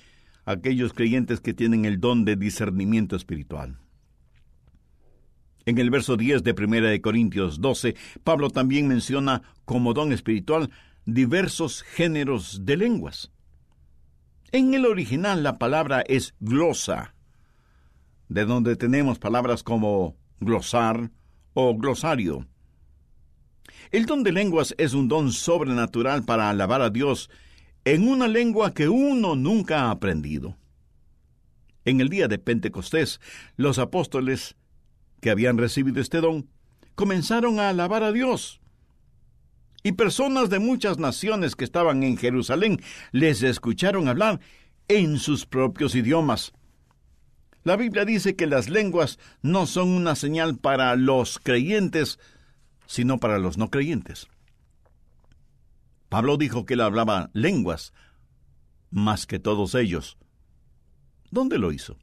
aquellos 0.44 0.92
creyentes 0.92 1.40
que 1.40 1.54
tienen 1.54 1.84
el 1.84 2.00
don 2.00 2.24
de 2.24 2.36
discernimiento 2.36 3.14
espiritual. 3.14 3.78
En 5.66 5.76
el 5.76 5.90
verso 5.90 6.16
10 6.16 6.42
de 6.44 6.54
1 6.56 6.88
de 6.88 7.00
Corintios 7.02 7.60
12, 7.60 7.94
Pablo 8.24 8.48
también 8.48 8.88
menciona 8.88 9.42
como 9.66 9.92
don 9.92 10.12
espiritual 10.12 10.70
diversos 11.14 11.82
géneros 11.82 12.66
de 12.66 12.76
lenguas. 12.76 13.32
En 14.52 14.74
el 14.74 14.84
original 14.84 15.42
la 15.42 15.58
palabra 15.58 16.02
es 16.06 16.34
glosa, 16.38 17.14
de 18.28 18.44
donde 18.44 18.76
tenemos 18.76 19.18
palabras 19.18 19.62
como 19.62 20.16
glosar 20.38 21.10
o 21.54 21.74
glosario. 21.78 22.46
El 23.90 24.04
don 24.04 24.22
de 24.22 24.32
lenguas 24.32 24.74
es 24.76 24.92
un 24.92 25.08
don 25.08 25.32
sobrenatural 25.32 26.24
para 26.24 26.50
alabar 26.50 26.82
a 26.82 26.90
Dios 26.90 27.30
en 27.86 28.06
una 28.06 28.28
lengua 28.28 28.74
que 28.74 28.90
uno 28.90 29.34
nunca 29.34 29.84
ha 29.84 29.90
aprendido. 29.90 30.58
En 31.86 32.02
el 32.02 32.10
día 32.10 32.28
de 32.28 32.38
Pentecostés, 32.38 33.18
los 33.56 33.78
apóstoles 33.78 34.56
que 35.22 35.30
habían 35.30 35.56
recibido 35.56 36.02
este 36.02 36.20
don 36.20 36.50
comenzaron 36.94 37.60
a 37.60 37.70
alabar 37.70 38.02
a 38.02 38.12
Dios. 38.12 38.60
Y 39.82 39.92
personas 39.92 40.50
de 40.50 40.58
muchas 40.58 40.98
naciones 40.98 41.54
que 41.54 41.64
estaban 41.64 42.02
en 42.02 42.16
Jerusalén 42.16 42.80
les 43.12 43.42
escucharon 43.42 44.08
hablar 44.08 44.40
en 44.88 45.18
sus 45.18 45.46
propios 45.46 45.94
idiomas. 45.94 46.52
La 47.64 47.76
Biblia 47.76 48.04
dice 48.04 48.34
que 48.34 48.46
las 48.46 48.68
lenguas 48.68 49.18
no 49.42 49.66
son 49.66 49.88
una 49.90 50.14
señal 50.14 50.56
para 50.56 50.96
los 50.96 51.38
creyentes, 51.38 52.18
sino 52.86 53.18
para 53.18 53.38
los 53.38 53.58
no 53.58 53.70
creyentes. 53.70 54.26
Pablo 56.08 56.38
dijo 56.38 56.64
que 56.64 56.74
él 56.74 56.80
hablaba 56.80 57.30
lenguas 57.34 57.92
más 58.90 59.26
que 59.26 59.38
todos 59.38 59.74
ellos. 59.74 60.16
¿Dónde 61.30 61.58
lo 61.58 61.72
hizo? 61.72 61.98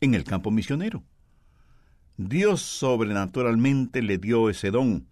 En 0.00 0.14
el 0.14 0.24
campo 0.24 0.50
misionero. 0.50 1.02
Dios 2.16 2.60
sobrenaturalmente 2.60 4.02
le 4.02 4.18
dio 4.18 4.48
ese 4.50 4.70
don. 4.70 5.08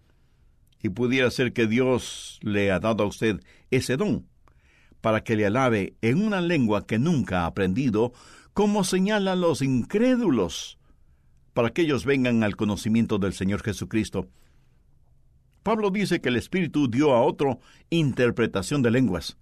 Y 0.81 0.89
pudiera 0.89 1.29
ser 1.31 1.53
que 1.53 1.67
Dios 1.67 2.39
le 2.41 2.71
ha 2.71 2.79
dado 2.79 3.03
a 3.03 3.07
usted 3.07 3.41
ese 3.69 3.97
don 3.97 4.25
para 5.01 5.23
que 5.23 5.35
le 5.35 5.45
alabe 5.45 5.95
en 6.01 6.23
una 6.23 6.41
lengua 6.41 6.85
que 6.85 6.99
nunca 6.99 7.41
ha 7.41 7.45
aprendido, 7.45 8.11
como 8.53 8.83
señalan 8.83 9.41
los 9.41 9.61
incrédulos, 9.61 10.77
para 11.53 11.69
que 11.69 11.83
ellos 11.83 12.05
vengan 12.05 12.43
al 12.43 12.55
conocimiento 12.55 13.17
del 13.17 13.33
Señor 13.33 13.63
Jesucristo. 13.63 14.27
Pablo 15.63 15.89
dice 15.91 16.21
que 16.21 16.29
el 16.29 16.35
Espíritu 16.35 16.89
dio 16.89 17.13
a 17.13 17.21
otro 17.21 17.59
interpretación 17.89 18.81
de 18.81 18.91
lenguas. 18.91 19.37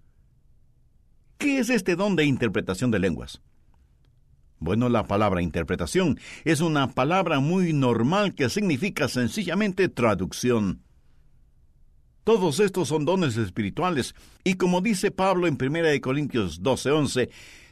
¿Qué 1.38 1.60
es 1.60 1.70
este 1.70 1.96
don 1.96 2.16
de 2.16 2.26
interpretación 2.26 2.90
de 2.92 3.00
lenguas? 3.00 3.42
Bueno, 4.60 4.90
la 4.90 5.06
palabra 5.06 5.44
interpretación 5.44 6.20
es 6.44 6.62
una 6.62 6.92
palabra 6.94 7.40
muy 7.40 7.74
normal 7.74 8.34
que 8.34 8.50
significa 8.50 9.08
sencillamente 9.08 9.88
traducción. 9.88 10.82
Todos 12.28 12.60
estos 12.60 12.90
son 12.90 13.06
dones 13.06 13.38
espirituales, 13.38 14.14
y 14.44 14.56
como 14.56 14.82
dice 14.82 15.12
Pablo 15.12 15.48
en 15.48 15.58
1 15.58 16.02
Corintios 16.02 16.62
12:11, 16.62 17.30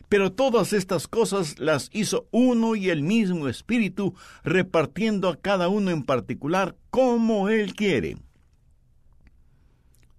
pero 0.08 0.32
todas 0.32 0.72
estas 0.72 1.10
cosas 1.10 1.60
las 1.60 1.90
hizo 1.92 2.30
uno 2.32 2.78
y 2.78 2.90
el 2.90 3.04
mismo 3.04 3.50
Espíritu, 3.50 4.16
repartiendo 4.46 5.28
a 5.28 5.36
cada 5.36 5.68
uno 5.68 5.92
en 5.92 6.04
particular 6.04 6.78
como 6.90 7.50
Él 7.50 7.74
quiere. 7.74 8.16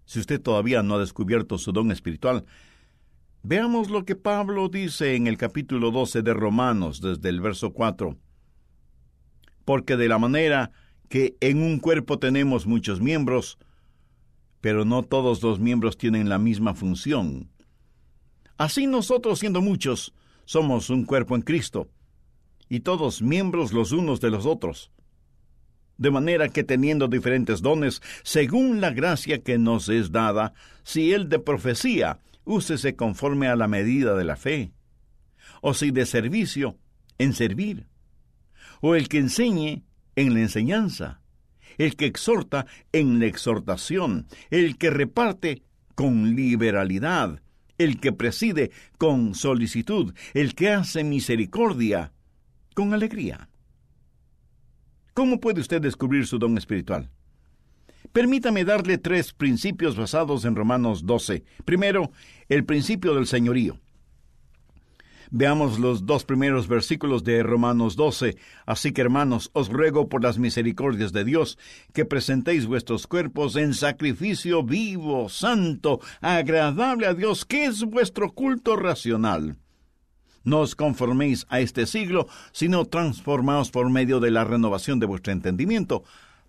Si 0.04 0.20
usted 0.20 0.38
todavía 0.38 0.82
no 0.82 0.96
ha 0.96 1.00
descubierto 1.00 1.56
su 1.56 1.72
don 1.72 1.90
espiritual, 1.90 2.44
Veamos 3.42 3.88
lo 3.88 4.04
que 4.04 4.16
Pablo 4.16 4.68
dice 4.68 5.14
en 5.14 5.28
el 5.28 5.38
capítulo 5.38 5.90
12 5.92 6.20
de 6.20 6.34
Romanos, 6.34 7.00
desde 7.00 7.30
el 7.30 7.40
verso 7.40 7.72
4. 7.72 8.18
Porque 9.64 9.96
de 9.96 10.08
la 10.08 10.18
manera 10.18 10.72
que 11.08 11.36
en 11.40 11.62
un 11.62 11.78
cuerpo 11.78 12.18
tenemos 12.18 12.66
muchos 12.66 13.00
miembros, 13.00 13.56
pero 14.66 14.84
no 14.84 15.04
todos 15.04 15.44
los 15.44 15.60
miembros 15.60 15.96
tienen 15.96 16.28
la 16.28 16.38
misma 16.38 16.74
función. 16.74 17.52
Así 18.58 18.88
nosotros, 18.88 19.38
siendo 19.38 19.60
muchos, 19.60 20.12
somos 20.44 20.90
un 20.90 21.04
cuerpo 21.04 21.36
en 21.36 21.42
Cristo, 21.42 21.88
y 22.68 22.80
todos 22.80 23.22
miembros 23.22 23.72
los 23.72 23.92
unos 23.92 24.20
de 24.20 24.30
los 24.30 24.44
otros. 24.44 24.90
De 25.98 26.10
manera 26.10 26.48
que 26.48 26.64
teniendo 26.64 27.06
diferentes 27.06 27.62
dones, 27.62 28.02
según 28.24 28.80
la 28.80 28.90
gracia 28.90 29.40
que 29.40 29.56
nos 29.56 29.88
es 29.88 30.10
dada, 30.10 30.52
si 30.82 31.12
el 31.12 31.28
de 31.28 31.38
profecía, 31.38 32.18
úsese 32.44 32.96
conforme 32.96 33.46
a 33.46 33.54
la 33.54 33.68
medida 33.68 34.16
de 34.16 34.24
la 34.24 34.34
fe, 34.34 34.72
o 35.62 35.74
si 35.74 35.92
de 35.92 36.06
servicio, 36.06 36.76
en 37.18 37.34
servir, 37.34 37.86
o 38.80 38.96
el 38.96 39.08
que 39.08 39.18
enseñe, 39.18 39.84
en 40.16 40.34
la 40.34 40.40
enseñanza, 40.40 41.20
el 41.78 41.96
que 41.96 42.06
exhorta, 42.06 42.66
en 42.92 43.18
la 43.18 43.26
exhortación, 43.26 44.26
el 44.50 44.78
que 44.78 44.90
reparte, 44.90 45.62
con 45.94 46.36
liberalidad, 46.36 47.40
el 47.78 48.00
que 48.00 48.12
preside, 48.12 48.70
con 48.98 49.34
solicitud, 49.34 50.14
el 50.34 50.54
que 50.54 50.70
hace 50.70 51.04
misericordia, 51.04 52.12
con 52.74 52.92
alegría. 52.94 53.48
¿Cómo 55.14 55.40
puede 55.40 55.62
usted 55.62 55.80
descubrir 55.80 56.26
su 56.26 56.38
don 56.38 56.58
espiritual? 56.58 57.10
Permítame 58.12 58.64
darle 58.64 58.98
tres 58.98 59.32
principios 59.32 59.96
basados 59.96 60.44
en 60.44 60.54
Romanos 60.54 61.06
12. 61.06 61.44
Primero, 61.64 62.12
el 62.48 62.64
principio 62.64 63.14
del 63.14 63.26
señorío. 63.26 63.80
Veamos 65.30 65.78
los 65.78 66.06
dos 66.06 66.24
primeros 66.24 66.68
versículos 66.68 67.24
de 67.24 67.42
Romanos 67.42 67.96
12. 67.96 68.36
Así 68.64 68.92
que, 68.92 69.00
hermanos, 69.00 69.50
os 69.52 69.68
ruego 69.68 70.08
por 70.08 70.22
las 70.22 70.38
misericordias 70.38 71.12
de 71.12 71.24
Dios 71.24 71.58
que 71.92 72.04
presentéis 72.04 72.66
vuestros 72.66 73.06
cuerpos 73.06 73.56
en 73.56 73.74
sacrificio 73.74 74.62
vivo, 74.62 75.28
santo, 75.28 76.00
agradable 76.20 77.06
a 77.06 77.14
Dios, 77.14 77.44
que 77.44 77.64
es 77.64 77.84
vuestro 77.84 78.32
culto 78.32 78.76
racional. 78.76 79.56
No 80.44 80.60
os 80.60 80.76
conforméis 80.76 81.44
a 81.48 81.58
este 81.58 81.86
siglo, 81.86 82.28
sino 82.52 82.84
transformaos 82.84 83.72
por 83.72 83.90
medio 83.90 84.20
de 84.20 84.30
la 84.30 84.44
renovación 84.44 85.00
de 85.00 85.06
vuestro 85.06 85.32
entendimiento, 85.32 86.04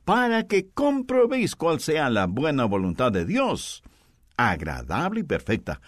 para 0.05 0.45
que 0.47 0.69
comprobéis 0.69 1.55
cuál 1.55 1.79
sea 1.79 2.09
la 2.11 2.27
buena 2.27 2.65
voluntad 2.65 3.11
de 3.11 3.25
Dios, 3.25 3.83
agradable 4.37 5.21
y 5.21 5.23
perfecta. 5.23 5.81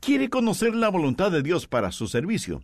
¿Quiere 0.00 0.30
conocer 0.30 0.74
la 0.74 0.88
voluntad 0.88 1.30
de 1.30 1.42
Dios 1.42 1.66
para 1.66 1.92
su 1.92 2.08
servicio? 2.08 2.62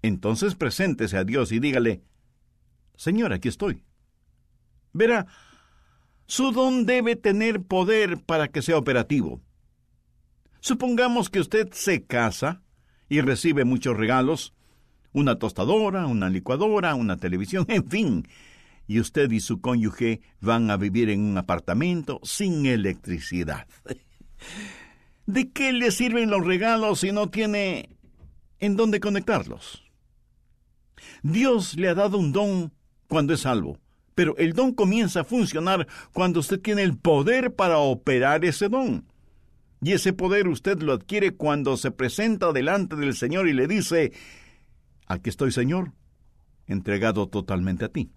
Entonces 0.00 0.54
preséntese 0.54 1.18
a 1.18 1.24
Dios 1.24 1.52
y 1.52 1.60
dígale, 1.60 2.02
Señor, 2.96 3.32
aquí 3.32 3.48
estoy. 3.48 3.82
Verá, 4.92 5.26
su 6.26 6.52
don 6.52 6.86
debe 6.86 7.16
tener 7.16 7.62
poder 7.62 8.22
para 8.22 8.48
que 8.48 8.62
sea 8.62 8.78
operativo. 8.78 9.42
Supongamos 10.60 11.28
que 11.28 11.40
usted 11.40 11.70
se 11.72 12.04
casa 12.04 12.62
y 13.10 13.20
recibe 13.20 13.64
muchos 13.64 13.96
regalos, 13.96 14.54
una 15.12 15.38
tostadora, 15.38 16.06
una 16.06 16.30
licuadora, 16.30 16.94
una 16.94 17.18
televisión, 17.18 17.66
en 17.68 17.88
fin, 17.90 18.28
y 18.86 19.00
usted 19.00 19.30
y 19.30 19.40
su 19.40 19.60
cónyuge 19.60 20.22
van 20.40 20.70
a 20.70 20.78
vivir 20.78 21.10
en 21.10 21.20
un 21.20 21.36
apartamento 21.36 22.20
sin 22.22 22.64
electricidad. 22.64 23.66
¿De 25.26 25.50
qué 25.50 25.72
le 25.72 25.90
sirven 25.90 26.30
los 26.30 26.44
regalos 26.44 27.00
si 27.00 27.12
no 27.12 27.30
tiene 27.30 27.96
en 28.58 28.76
dónde 28.76 29.00
conectarlos? 29.00 29.82
Dios 31.22 31.76
le 31.76 31.88
ha 31.88 31.94
dado 31.94 32.18
un 32.18 32.32
don 32.32 32.72
cuando 33.08 33.32
es 33.32 33.40
salvo, 33.40 33.78
pero 34.14 34.36
el 34.36 34.52
don 34.52 34.72
comienza 34.72 35.20
a 35.20 35.24
funcionar 35.24 35.86
cuando 36.12 36.40
usted 36.40 36.60
tiene 36.60 36.82
el 36.82 36.96
poder 36.96 37.54
para 37.54 37.78
operar 37.78 38.44
ese 38.44 38.68
don. 38.68 39.06
Y 39.82 39.92
ese 39.92 40.12
poder 40.12 40.48
usted 40.48 40.80
lo 40.80 40.94
adquiere 40.94 41.32
cuando 41.32 41.76
se 41.76 41.90
presenta 41.90 42.52
delante 42.52 42.96
del 42.96 43.14
Señor 43.14 43.48
y 43.48 43.52
le 43.52 43.66
dice, 43.66 44.12
aquí 45.06 45.30
estoy 45.30 45.52
Señor, 45.52 45.92
entregado 46.66 47.28
totalmente 47.28 47.84
a 47.84 47.88
ti. 47.88 48.10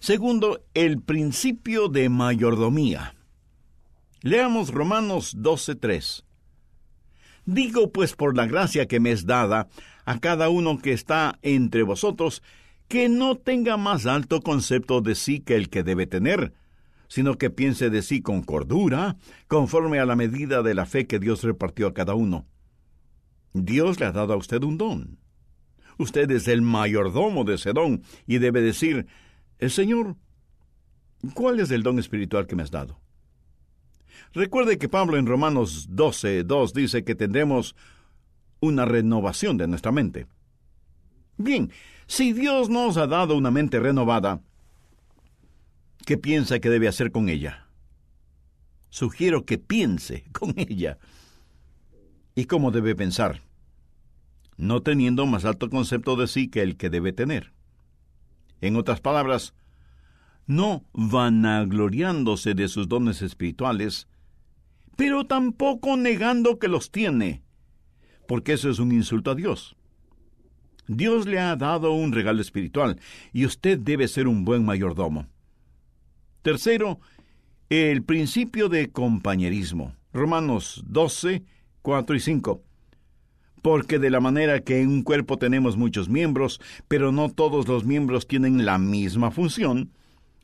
Segundo, 0.00 0.64
el 0.74 1.00
principio 1.00 1.88
de 1.88 2.08
mayordomía. 2.08 3.14
Leamos 4.24 4.70
Romanos 4.70 5.36
12:3. 5.36 6.24
Digo 7.44 7.92
pues 7.92 8.14
por 8.14 8.34
la 8.34 8.46
gracia 8.46 8.86
que 8.86 8.98
me 8.98 9.10
es 9.10 9.26
dada 9.26 9.68
a 10.06 10.18
cada 10.18 10.48
uno 10.48 10.78
que 10.78 10.94
está 10.94 11.38
entre 11.42 11.82
vosotros, 11.82 12.42
que 12.88 13.10
no 13.10 13.36
tenga 13.36 13.76
más 13.76 14.06
alto 14.06 14.40
concepto 14.40 15.02
de 15.02 15.14
sí 15.14 15.40
que 15.40 15.56
el 15.56 15.68
que 15.68 15.82
debe 15.82 16.06
tener, 16.06 16.54
sino 17.06 17.36
que 17.36 17.50
piense 17.50 17.90
de 17.90 18.00
sí 18.00 18.22
con 18.22 18.42
cordura, 18.42 19.18
conforme 19.46 19.98
a 19.98 20.06
la 20.06 20.16
medida 20.16 20.62
de 20.62 20.72
la 20.72 20.86
fe 20.86 21.06
que 21.06 21.18
Dios 21.18 21.42
repartió 21.42 21.86
a 21.86 21.92
cada 21.92 22.14
uno. 22.14 22.46
Dios 23.52 24.00
le 24.00 24.06
ha 24.06 24.12
dado 24.12 24.32
a 24.32 24.38
usted 24.38 24.62
un 24.62 24.78
don. 24.78 25.18
Usted 25.98 26.30
es 26.30 26.48
el 26.48 26.62
mayordomo 26.62 27.44
de 27.44 27.56
ese 27.56 27.74
don 27.74 28.02
y 28.26 28.38
debe 28.38 28.62
decir, 28.62 29.06
Señor, 29.60 30.16
¿cuál 31.34 31.60
es 31.60 31.70
el 31.70 31.82
don 31.82 31.98
espiritual 31.98 32.46
que 32.46 32.56
me 32.56 32.62
has 32.62 32.70
dado? 32.70 33.03
Recuerde 34.34 34.78
que 34.78 34.88
Pablo 34.88 35.16
en 35.16 35.26
Romanos 35.26 35.86
12, 35.90 36.42
2 36.42 36.74
dice 36.74 37.04
que 37.04 37.14
tendremos 37.14 37.76
una 38.58 38.84
renovación 38.84 39.56
de 39.56 39.68
nuestra 39.68 39.92
mente. 39.92 40.26
Bien, 41.36 41.70
si 42.06 42.32
Dios 42.32 42.68
nos 42.68 42.96
ha 42.96 43.06
dado 43.06 43.36
una 43.36 43.52
mente 43.52 43.78
renovada, 43.78 44.40
¿qué 46.04 46.18
piensa 46.18 46.58
que 46.58 46.68
debe 46.68 46.88
hacer 46.88 47.12
con 47.12 47.28
ella? 47.28 47.68
Sugiero 48.90 49.44
que 49.44 49.58
piense 49.58 50.24
con 50.32 50.54
ella. 50.56 50.98
y 52.36 52.46
cómo 52.46 52.72
debe 52.72 52.96
pensar, 52.96 53.42
no 54.56 54.82
teniendo 54.82 55.24
más 55.26 55.44
alto 55.44 55.70
concepto 55.70 56.16
de 56.16 56.26
sí 56.26 56.48
que 56.48 56.62
el 56.62 56.76
que 56.76 56.90
debe 56.90 57.12
tener. 57.12 57.52
En 58.60 58.74
otras 58.74 59.00
palabras, 59.00 59.54
no 60.46 60.84
vanagloriándose 60.92 62.54
de 62.54 62.66
sus 62.66 62.88
dones 62.88 63.22
espirituales, 63.22 64.08
pero 64.96 65.26
tampoco 65.26 65.96
negando 65.96 66.58
que 66.58 66.68
los 66.68 66.90
tiene, 66.90 67.42
porque 68.26 68.54
eso 68.54 68.70
es 68.70 68.78
un 68.78 68.92
insulto 68.92 69.30
a 69.30 69.34
Dios. 69.34 69.76
Dios 70.86 71.26
le 71.26 71.38
ha 71.40 71.56
dado 71.56 71.92
un 71.92 72.12
regalo 72.12 72.40
espiritual 72.40 73.00
y 73.32 73.46
usted 73.46 73.78
debe 73.78 74.08
ser 74.08 74.28
un 74.28 74.44
buen 74.44 74.64
mayordomo. 74.64 75.26
Tercero, 76.42 77.00
el 77.70 78.02
principio 78.02 78.68
de 78.68 78.90
compañerismo. 78.90 79.94
Romanos 80.12 80.84
12, 80.86 81.42
4 81.82 82.16
y 82.16 82.20
5. 82.20 82.62
Porque 83.62 83.98
de 83.98 84.10
la 84.10 84.20
manera 84.20 84.60
que 84.60 84.82
en 84.82 84.88
un 84.88 85.02
cuerpo 85.02 85.38
tenemos 85.38 85.78
muchos 85.78 86.10
miembros, 86.10 86.60
pero 86.86 87.12
no 87.12 87.30
todos 87.30 87.66
los 87.66 87.84
miembros 87.84 88.28
tienen 88.28 88.66
la 88.66 88.78
misma 88.78 89.30
función, 89.30 89.90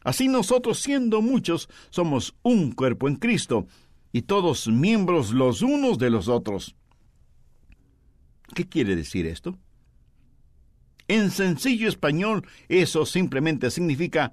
así 0.03 0.27
nosotros 0.27 0.81
siendo 0.81 1.21
muchos 1.21 1.69
somos 1.91 2.35
un 2.43 2.73
cuerpo 2.73 3.09
en 3.09 3.17
Cristo, 3.17 3.67
y 4.12 4.23
todos 4.23 4.68
miembros 4.68 5.33
los 5.33 5.62
unos 5.62 5.99
de 5.99 6.11
los 6.11 6.29
otros. 6.29 6.77
¿Qué 8.55 8.68
quiere 8.68 8.96
decir 8.96 9.27
esto? 9.27 9.59
En 11.09 11.31
sencillo 11.31 11.88
español, 11.88 12.46
eso 12.68 13.05
simplemente 13.07 13.70
significa, 13.70 14.33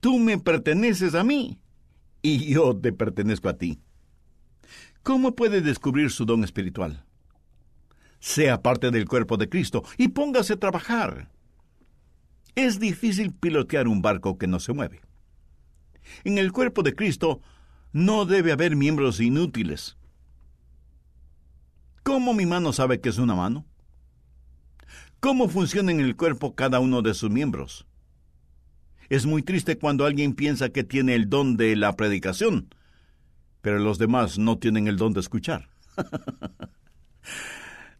tú 0.00 0.18
me 0.18 0.38
perteneces 0.38 1.14
a 1.14 1.24
mí 1.24 1.58
y 2.22 2.52
yo 2.52 2.76
te 2.76 2.92
pertenezco 2.92 3.48
a 3.48 3.56
ti. 3.56 3.80
¿Cómo 5.02 5.34
puede 5.34 5.60
descubrir 5.60 6.10
su 6.10 6.24
don 6.24 6.44
espiritual? 6.44 7.04
Sea 8.20 8.62
parte 8.62 8.90
del 8.90 9.06
cuerpo 9.06 9.36
de 9.36 9.48
Cristo 9.48 9.84
y 9.96 10.08
póngase 10.08 10.54
a 10.54 10.58
trabajar. 10.58 11.30
Es 12.54 12.80
difícil 12.80 13.32
pilotear 13.32 13.86
un 13.86 14.02
barco 14.02 14.38
que 14.38 14.48
no 14.48 14.58
se 14.58 14.72
mueve. 14.72 15.00
En 16.24 16.38
el 16.38 16.52
cuerpo 16.52 16.82
de 16.82 16.94
Cristo 16.94 17.40
no 17.92 18.24
debe 18.24 18.52
haber 18.52 18.76
miembros 18.76 19.20
inútiles. 19.20 19.96
¿Cómo 22.02 22.34
mi 22.34 22.46
mano 22.46 22.72
sabe 22.72 23.00
que 23.00 23.08
es 23.08 23.18
una 23.18 23.34
mano? 23.34 23.66
¿Cómo 25.20 25.48
funciona 25.48 25.92
en 25.92 26.00
el 26.00 26.16
cuerpo 26.16 26.54
cada 26.54 26.80
uno 26.80 27.02
de 27.02 27.14
sus 27.14 27.30
miembros? 27.30 27.86
Es 29.08 29.26
muy 29.26 29.42
triste 29.42 29.78
cuando 29.78 30.04
alguien 30.04 30.34
piensa 30.34 30.68
que 30.68 30.84
tiene 30.84 31.14
el 31.14 31.28
don 31.28 31.56
de 31.56 31.76
la 31.76 31.96
predicación, 31.96 32.74
pero 33.62 33.78
los 33.78 33.98
demás 33.98 34.38
no 34.38 34.58
tienen 34.58 34.86
el 34.86 34.96
don 34.96 35.12
de 35.12 35.20
escuchar. 35.20 35.68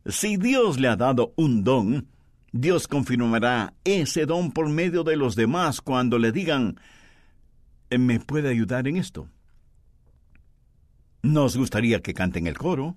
si 0.06 0.36
Dios 0.36 0.78
le 0.78 0.88
ha 0.88 0.96
dado 0.96 1.32
un 1.36 1.64
don, 1.64 2.08
Dios 2.52 2.88
confirmará 2.88 3.74
ese 3.84 4.26
don 4.26 4.52
por 4.52 4.68
medio 4.68 5.02
de 5.02 5.16
los 5.16 5.34
demás 5.34 5.80
cuando 5.80 6.18
le 6.18 6.30
digan, 6.30 6.78
¿me 7.90 8.20
puede 8.20 8.48
ayudar 8.48 8.86
en 8.86 8.96
esto? 8.96 9.28
Nos 11.22 11.56
gustaría 11.56 12.00
que 12.00 12.14
canten 12.14 12.46
el 12.46 12.56
coro. 12.56 12.96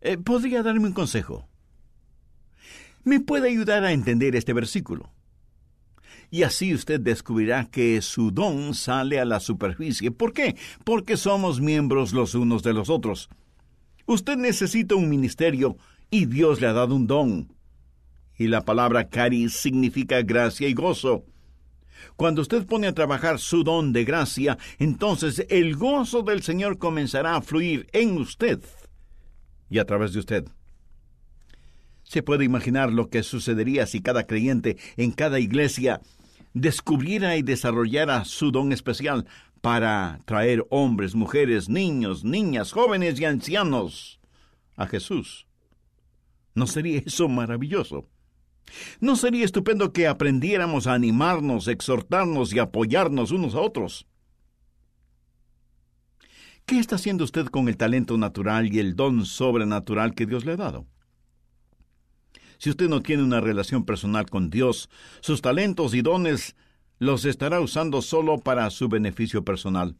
Eh, 0.00 0.18
¿Podría 0.18 0.62
darme 0.62 0.88
un 0.88 0.92
consejo? 0.92 1.48
¿Me 3.04 3.20
puede 3.20 3.48
ayudar 3.48 3.84
a 3.84 3.92
entender 3.92 4.36
este 4.36 4.52
versículo? 4.52 5.10
Y 6.30 6.44
así 6.44 6.72
usted 6.72 7.00
descubrirá 7.00 7.66
que 7.66 8.00
su 8.00 8.30
don 8.30 8.74
sale 8.74 9.20
a 9.20 9.24
la 9.24 9.40
superficie. 9.40 10.10
¿Por 10.10 10.32
qué? 10.32 10.56
Porque 10.84 11.16
somos 11.16 11.60
miembros 11.60 12.12
los 12.12 12.34
unos 12.34 12.62
de 12.62 12.72
los 12.72 12.88
otros. 12.88 13.28
Usted 14.06 14.36
necesita 14.36 14.94
un 14.94 15.08
ministerio 15.08 15.76
y 16.10 16.26
Dios 16.26 16.60
le 16.60 16.68
ha 16.68 16.72
dado 16.72 16.94
un 16.94 17.06
don. 17.06 17.54
Y 18.38 18.48
la 18.48 18.64
palabra 18.64 19.08
caris 19.08 19.52
significa 19.52 20.22
gracia 20.22 20.68
y 20.68 20.74
gozo. 20.74 21.24
Cuando 22.16 22.42
usted 22.42 22.66
pone 22.66 22.86
a 22.86 22.94
trabajar 22.94 23.38
su 23.38 23.64
don 23.64 23.92
de 23.92 24.04
gracia, 24.04 24.58
entonces 24.78 25.46
el 25.48 25.76
gozo 25.76 26.22
del 26.22 26.42
Señor 26.42 26.78
comenzará 26.78 27.36
a 27.36 27.42
fluir 27.42 27.88
en 27.92 28.16
usted 28.18 28.60
y 29.70 29.78
a 29.78 29.84
través 29.84 30.12
de 30.12 30.20
usted. 30.20 30.48
Se 32.02 32.22
puede 32.22 32.44
imaginar 32.44 32.92
lo 32.92 33.08
que 33.08 33.22
sucedería 33.22 33.86
si 33.86 34.00
cada 34.00 34.26
creyente 34.26 34.76
en 34.96 35.12
cada 35.12 35.40
iglesia 35.40 36.00
descubriera 36.52 37.36
y 37.36 37.42
desarrollara 37.42 38.24
su 38.24 38.50
don 38.50 38.72
especial 38.72 39.26
para 39.62 40.20
traer 40.26 40.66
hombres, 40.70 41.14
mujeres, 41.14 41.68
niños, 41.68 42.24
niñas, 42.24 42.72
jóvenes 42.72 43.18
y 43.20 43.24
ancianos 43.24 44.20
a 44.76 44.86
Jesús. 44.86 45.46
¿No 46.54 46.66
sería 46.66 47.00
eso 47.06 47.28
maravilloso? 47.28 48.08
¿No 49.00 49.16
sería 49.16 49.44
estupendo 49.44 49.92
que 49.92 50.06
aprendiéramos 50.06 50.86
a 50.86 50.94
animarnos, 50.94 51.68
exhortarnos 51.68 52.52
y 52.52 52.58
apoyarnos 52.58 53.30
unos 53.30 53.54
a 53.54 53.60
otros? 53.60 54.06
¿Qué 56.66 56.78
está 56.78 56.96
haciendo 56.96 57.24
usted 57.24 57.46
con 57.46 57.68
el 57.68 57.76
talento 57.76 58.16
natural 58.16 58.72
y 58.72 58.78
el 58.78 58.94
don 58.94 59.26
sobrenatural 59.26 60.14
que 60.14 60.26
Dios 60.26 60.44
le 60.44 60.52
ha 60.52 60.56
dado? 60.56 60.86
Si 62.58 62.70
usted 62.70 62.88
no 62.88 63.02
tiene 63.02 63.24
una 63.24 63.40
relación 63.40 63.84
personal 63.84 64.30
con 64.30 64.48
Dios, 64.48 64.88
sus 65.20 65.42
talentos 65.42 65.94
y 65.94 66.02
dones 66.02 66.54
los 67.00 67.24
estará 67.24 67.60
usando 67.60 68.00
solo 68.00 68.38
para 68.38 68.70
su 68.70 68.88
beneficio 68.88 69.44
personal. 69.44 69.96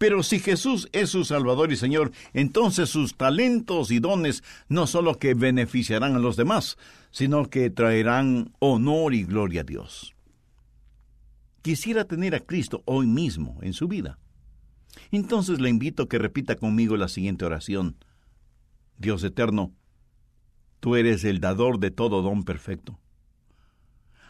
Pero 0.00 0.22
si 0.22 0.38
Jesús 0.38 0.88
es 0.92 1.10
su 1.10 1.26
Salvador 1.26 1.70
y 1.70 1.76
Señor, 1.76 2.10
entonces 2.32 2.88
sus 2.88 3.18
talentos 3.18 3.90
y 3.90 3.98
dones 3.98 4.42
no 4.66 4.86
solo 4.86 5.18
que 5.18 5.34
beneficiarán 5.34 6.16
a 6.16 6.18
los 6.18 6.36
demás, 6.36 6.78
sino 7.10 7.50
que 7.50 7.68
traerán 7.68 8.54
honor 8.60 9.12
y 9.12 9.24
gloria 9.24 9.60
a 9.60 9.64
Dios. 9.64 10.16
Quisiera 11.60 12.06
tener 12.06 12.34
a 12.34 12.40
Cristo 12.40 12.82
hoy 12.86 13.06
mismo 13.06 13.58
en 13.60 13.74
su 13.74 13.88
vida. 13.88 14.18
Entonces 15.10 15.60
le 15.60 15.68
invito 15.68 16.04
a 16.04 16.08
que 16.08 16.16
repita 16.16 16.56
conmigo 16.56 16.96
la 16.96 17.08
siguiente 17.08 17.44
oración. 17.44 18.02
Dios 18.96 19.22
eterno, 19.22 19.74
tú 20.80 20.96
eres 20.96 21.24
el 21.24 21.40
dador 21.40 21.78
de 21.78 21.90
todo 21.90 22.22
don 22.22 22.44
perfecto. 22.44 22.98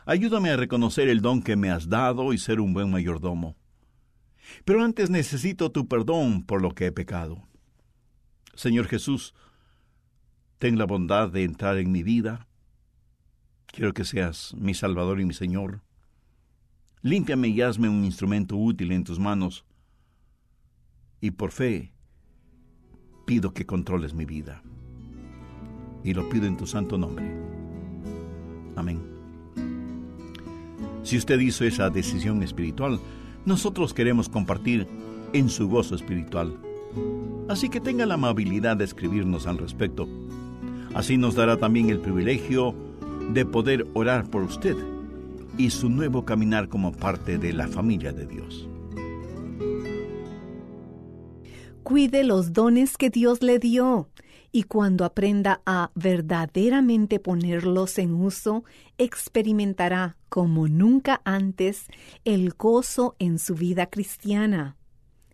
Ayúdame 0.05 0.51
a 0.51 0.57
reconocer 0.57 1.09
el 1.09 1.21
don 1.21 1.43
que 1.43 1.55
me 1.55 1.71
has 1.71 1.89
dado 1.89 2.33
y 2.33 2.39
ser 2.39 2.59
un 2.59 2.75
buen 2.75 2.91
mayordomo. 2.91 3.55
Pero 4.65 4.83
antes 4.85 5.11
necesito 5.11 5.71
tu 5.71 5.89
perdón 5.89 6.43
por 6.45 6.63
lo 6.63 6.75
que 6.75 6.87
he 6.87 6.93
pecado. 6.93 7.43
Señor 8.55 8.87
Jesús, 8.87 9.35
ten 10.59 10.79
la 10.79 10.85
bondad 10.85 11.31
de 11.31 11.45
entrar 11.45 11.79
en 11.79 11.93
mi 11.93 12.03
vida. 12.03 12.47
Quiero 13.67 13.95
que 13.95 14.05
seas 14.05 14.55
mi 14.55 14.75
Salvador 14.75 15.21
y 15.21 15.25
mi 15.25 15.35
Señor. 15.35 15.83
Límpiame 17.03 17.49
y 17.49 17.63
hazme 17.63 17.89
un 17.89 18.05
instrumento 18.05 18.57
útil 18.57 18.93
en 18.93 19.05
tus 19.05 19.19
manos. 19.19 19.65
Y 21.21 21.31
por 21.31 21.51
fe, 21.51 21.93
pido 23.27 23.55
que 23.55 23.65
controles 23.65 24.13
mi 24.13 24.25
vida. 24.25 24.63
Y 26.05 26.15
lo 26.15 26.29
pido 26.29 26.47
en 26.47 26.57
tu 26.57 26.67
santo 26.67 26.99
nombre. 26.99 27.31
Amén. 28.77 29.01
Si 31.03 31.17
usted 31.17 31.41
hizo 31.41 31.65
esa 31.65 31.91
decisión 31.91 32.43
espiritual, 32.43 33.01
nosotros 33.45 33.95
queremos 33.95 34.29
compartir 34.29 34.87
en 35.33 35.49
su 35.49 35.69
gozo 35.69 35.95
espiritual. 35.95 36.57
Así 37.49 37.69
que 37.69 37.81
tenga 37.81 38.07
la 38.07 38.15
amabilidad 38.15 38.77
de 38.77 38.85
escribirnos 38.85 39.47
al 39.47 39.59
respecto. 39.59 40.09
Así 40.95 41.17
nos 41.17 41.35
dará 41.35 41.57
también 41.57 41.91
el 41.91 42.01
privilegio 42.01 42.75
de 43.33 43.45
poder 43.47 43.87
orar 43.95 44.29
por 44.29 44.43
usted 44.43 44.77
y 45.57 45.71
su 45.71 45.89
nuevo 45.89 46.25
caminar 46.25 46.69
como 46.69 46.93
parte 46.93 47.39
de 47.39 47.53
la 47.53 47.69
familia 47.69 48.13
de 48.13 48.27
Dios. 48.27 48.69
Cuide 51.83 52.25
los 52.25 52.53
dones 52.53 52.97
que 52.97 53.11
Dios 53.11 53.43
le 53.43 53.59
dio 53.59 54.09
y 54.53 54.65
cuando 54.65 55.05
aprenda 55.05 55.63
a 55.65 55.93
verdaderamente 55.95 57.21
ponerlos 57.21 57.99
en 57.99 58.15
uso, 58.15 58.65
experimentará 58.99 60.17
como 60.29 60.67
nunca 60.69 61.23
antes 61.25 61.87
el 62.25 62.51
gozo 62.51 63.15
en 63.19 63.39
su 63.39 63.55
vida 63.55 63.87
cristiana. 63.87 64.77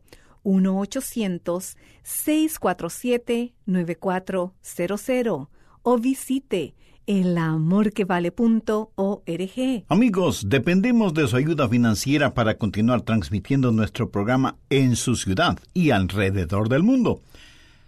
o 5.82 5.98
visite 5.98 6.74
elamorquevale.org. 7.06 9.84
Amigos, 9.88 10.48
dependemos 10.48 11.12
de 11.14 11.26
su 11.26 11.34
ayuda 11.36 11.66
financiera 11.68 12.34
para 12.34 12.56
continuar 12.56 13.00
transmitiendo 13.02 13.72
nuestro 13.72 14.10
programa 14.10 14.56
en 14.68 14.94
su 14.96 15.16
ciudad 15.16 15.58
y 15.74 15.90
alrededor 15.90 16.68
del 16.68 16.84
mundo. 16.84 17.20